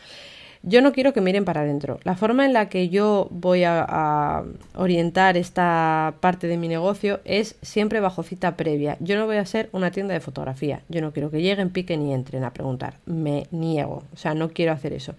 Yo 0.62 0.82
no 0.82 0.92
quiero 0.92 1.14
que 1.14 1.22
miren 1.22 1.46
para 1.46 1.62
adentro. 1.62 1.98
La 2.04 2.16
forma 2.16 2.44
en 2.44 2.52
la 2.52 2.68
que 2.68 2.90
yo 2.90 3.28
voy 3.30 3.64
a, 3.64 4.44
orientar 4.74 5.38
esta 5.38 6.14
parte 6.20 6.48
de 6.48 6.58
mi 6.58 6.68
negocio 6.68 7.20
es 7.24 7.56
siempre 7.62 8.00
bajo 8.00 8.22
cita 8.22 8.56
previa. 8.56 8.98
Yo 9.00 9.16
no 9.16 9.24
voy 9.24 9.36
a 9.36 9.46
ser 9.46 9.70
una 9.72 9.90
tienda 9.90 10.12
de 10.12 10.20
fotografía. 10.20 10.82
Yo 10.88 11.00
no 11.00 11.12
quiero 11.12 11.30
que 11.30 11.40
lleguen, 11.40 11.70
piquen 11.70 12.06
y 12.06 12.12
entren 12.12 12.44
a 12.44 12.52
preguntar. 12.52 12.98
Me 13.06 13.46
niego. 13.50 14.04
O 14.12 14.16
sea, 14.16 14.34
no 14.34 14.50
quiero 14.50 14.72
hacer 14.72 14.92
eso. 14.92 15.14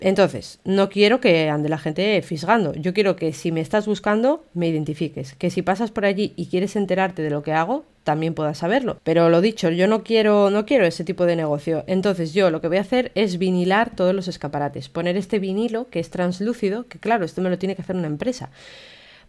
Entonces, 0.00 0.58
no 0.64 0.88
quiero 0.90 1.20
que 1.20 1.48
ande 1.48 1.68
la 1.68 1.78
gente 1.78 2.20
fisgando. 2.22 2.74
Yo 2.74 2.92
quiero 2.92 3.16
que 3.16 3.32
si 3.32 3.52
me 3.52 3.60
estás 3.60 3.86
buscando, 3.86 4.44
me 4.52 4.68
identifiques. 4.68 5.34
Que 5.34 5.50
si 5.50 5.62
pasas 5.62 5.90
por 5.90 6.04
allí 6.04 6.32
y 6.36 6.46
quieres 6.46 6.76
enterarte 6.76 7.22
de 7.22 7.30
lo 7.30 7.42
que 7.42 7.52
hago, 7.52 7.84
también 8.02 8.34
puedas 8.34 8.58
saberlo. 8.58 8.98
Pero 9.02 9.30
lo 9.30 9.40
dicho, 9.40 9.70
yo 9.70 9.86
no 9.86 10.02
quiero, 10.02 10.50
no 10.50 10.66
quiero 10.66 10.84
ese 10.84 11.04
tipo 11.04 11.26
de 11.26 11.36
negocio. 11.36 11.84
Entonces, 11.86 12.34
yo 12.34 12.50
lo 12.50 12.60
que 12.60 12.68
voy 12.68 12.76
a 12.76 12.82
hacer 12.82 13.12
es 13.14 13.38
vinilar 13.38 13.96
todos 13.96 14.14
los 14.14 14.28
escaparates. 14.28 14.88
Poner 14.88 15.16
este 15.16 15.38
vinilo 15.38 15.88
que 15.88 16.00
es 16.00 16.10
translúcido, 16.10 16.86
que 16.86 16.98
claro, 16.98 17.24
esto 17.24 17.40
me 17.40 17.50
lo 17.50 17.58
tiene 17.58 17.74
que 17.74 17.82
hacer 17.82 17.96
una 17.96 18.06
empresa. 18.06 18.50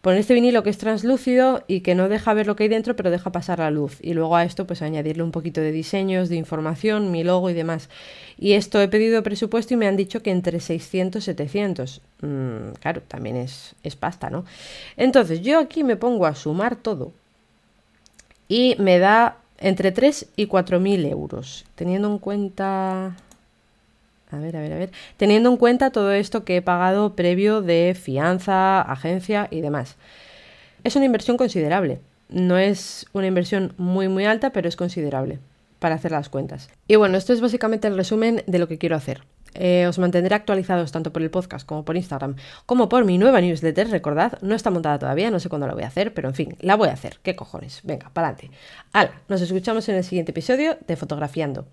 Poner 0.06 0.20
este 0.20 0.36
vinilo 0.36 0.62
que 0.62 0.70
es 0.70 0.78
translúcido 0.78 1.63
y 1.65 1.80
que 1.80 1.96
no 1.96 2.10
deja 2.10 2.36
ver 2.36 2.46
lo 2.46 2.56
que 2.56 2.62
hay 2.62 2.70
dentro, 2.70 2.96
pero 2.96 3.10
deja 3.10 3.32
pasar 3.32 3.58
la 3.58 3.72
luz. 3.72 3.98
Y 4.02 4.13
luego 4.13 4.36
a 4.36 4.44
esto, 4.44 4.68
pues 4.68 4.84
añadirle 4.84 5.24
un 5.24 5.32
poquito 5.32 5.62
de 5.62 5.72
diseños, 5.72 6.30
de 6.30 6.36
información, 6.36 7.10
mi 7.10 7.24
logo 7.24 7.50
y 7.50 7.56
demás. 7.56 7.89
Y 8.38 8.52
esto 8.52 8.80
he 8.80 8.88
pedido 8.88 9.24
presupuesto 9.24 9.74
y 9.74 9.78
me 9.78 9.88
han 9.88 9.98
dicho 9.98 10.22
que 10.22 10.30
entre 10.30 10.60
600 10.60 11.24
y 11.24 11.26
700. 11.26 12.02
claro, 12.82 13.02
también 13.08 13.36
es, 13.36 13.74
es 13.82 13.96
pasta, 13.96 14.30
¿no? 14.30 14.46
Entonces, 14.96 15.41
yo 15.41 15.58
aquí 15.58 15.84
me 15.84 15.96
pongo 15.96 16.28
a 16.28 16.36
sumar 16.36 16.76
todo 16.76 17.12
y 18.48 18.76
me 18.78 19.00
da 19.00 19.38
entre 19.58 19.91
3 19.91 20.28
y 20.36 20.46
4 20.46 20.80
mil 20.80 21.04
euros, 21.08 21.65
teniendo 21.74 22.12
en 22.12 22.20
cuenta 22.20 23.15
a 24.32 24.38
ver, 24.38 24.58
a 24.58 24.62
ver, 24.62 24.74
a 24.74 24.78
ver. 24.78 24.92
Teniendo 25.18 25.50
en 25.50 25.58
cuenta 25.58 25.92
todo 25.92 26.12
esto 26.12 26.44
que 26.44 26.58
he 26.58 26.62
pagado 26.62 27.16
previo 27.16 27.62
de 27.62 27.96
fianza, 28.00 28.82
agencia 28.82 29.48
y 29.52 29.62
demás. 29.62 29.96
Es 30.84 30.96
una 30.96 31.06
inversión 31.06 31.38
considerable. 31.38 32.00
No 32.30 32.58
es 32.58 33.06
una 33.14 33.28
inversión 33.28 33.74
muy 33.78 34.08
muy 34.08 34.26
alta, 34.26 34.50
pero 34.50 34.68
es 34.68 34.76
considerable 34.76 35.40
para 35.80 35.96
hacer 35.96 36.12
las 36.12 36.30
cuentas. 36.30 36.70
Y 36.88 36.96
bueno, 36.96 37.18
esto 37.18 37.34
es 37.34 37.42
básicamente 37.42 37.88
el 37.88 37.96
resumen 37.96 38.44
de 38.48 38.60
lo 38.60 38.68
que 38.68 38.78
quiero 38.78 38.96
hacer. 38.96 39.22
Eh, 39.56 39.88
os 39.88 39.98
mantendré 40.00 40.36
actualizados 40.36 40.92
tanto 40.92 41.14
por 41.14 41.22
el 41.22 41.32
podcast 41.32 41.66
como 41.66 41.86
por 41.86 41.96
Instagram, 41.96 42.36
como 42.66 42.90
por 42.90 43.06
mi 43.06 43.18
nueva 43.18 43.40
newsletter. 43.40 43.90
Recordad, 43.90 44.38
no 44.42 44.54
está 44.54 44.70
montada 44.70 45.00
todavía, 45.00 45.32
no 45.32 45.40
sé 45.40 45.48
cuándo 45.48 45.68
la 45.68 45.74
voy 45.74 45.84
a 45.84 45.88
hacer, 45.88 46.14
pero 46.14 46.28
en 46.28 46.36
fin, 46.36 46.58
la 46.60 46.76
voy 46.76 46.90
a 46.90 46.94
hacer. 46.94 47.20
¿Qué 47.24 47.36
cojones? 47.36 47.80
Venga, 47.84 48.10
para 48.12 48.30
adelante. 48.30 48.52
Nos 49.30 49.42
escuchamos 49.42 49.88
en 49.88 49.96
el 49.96 50.04
siguiente 50.04 50.32
episodio 50.32 50.78
de 50.86 50.96
Fotografiando. 50.96 51.64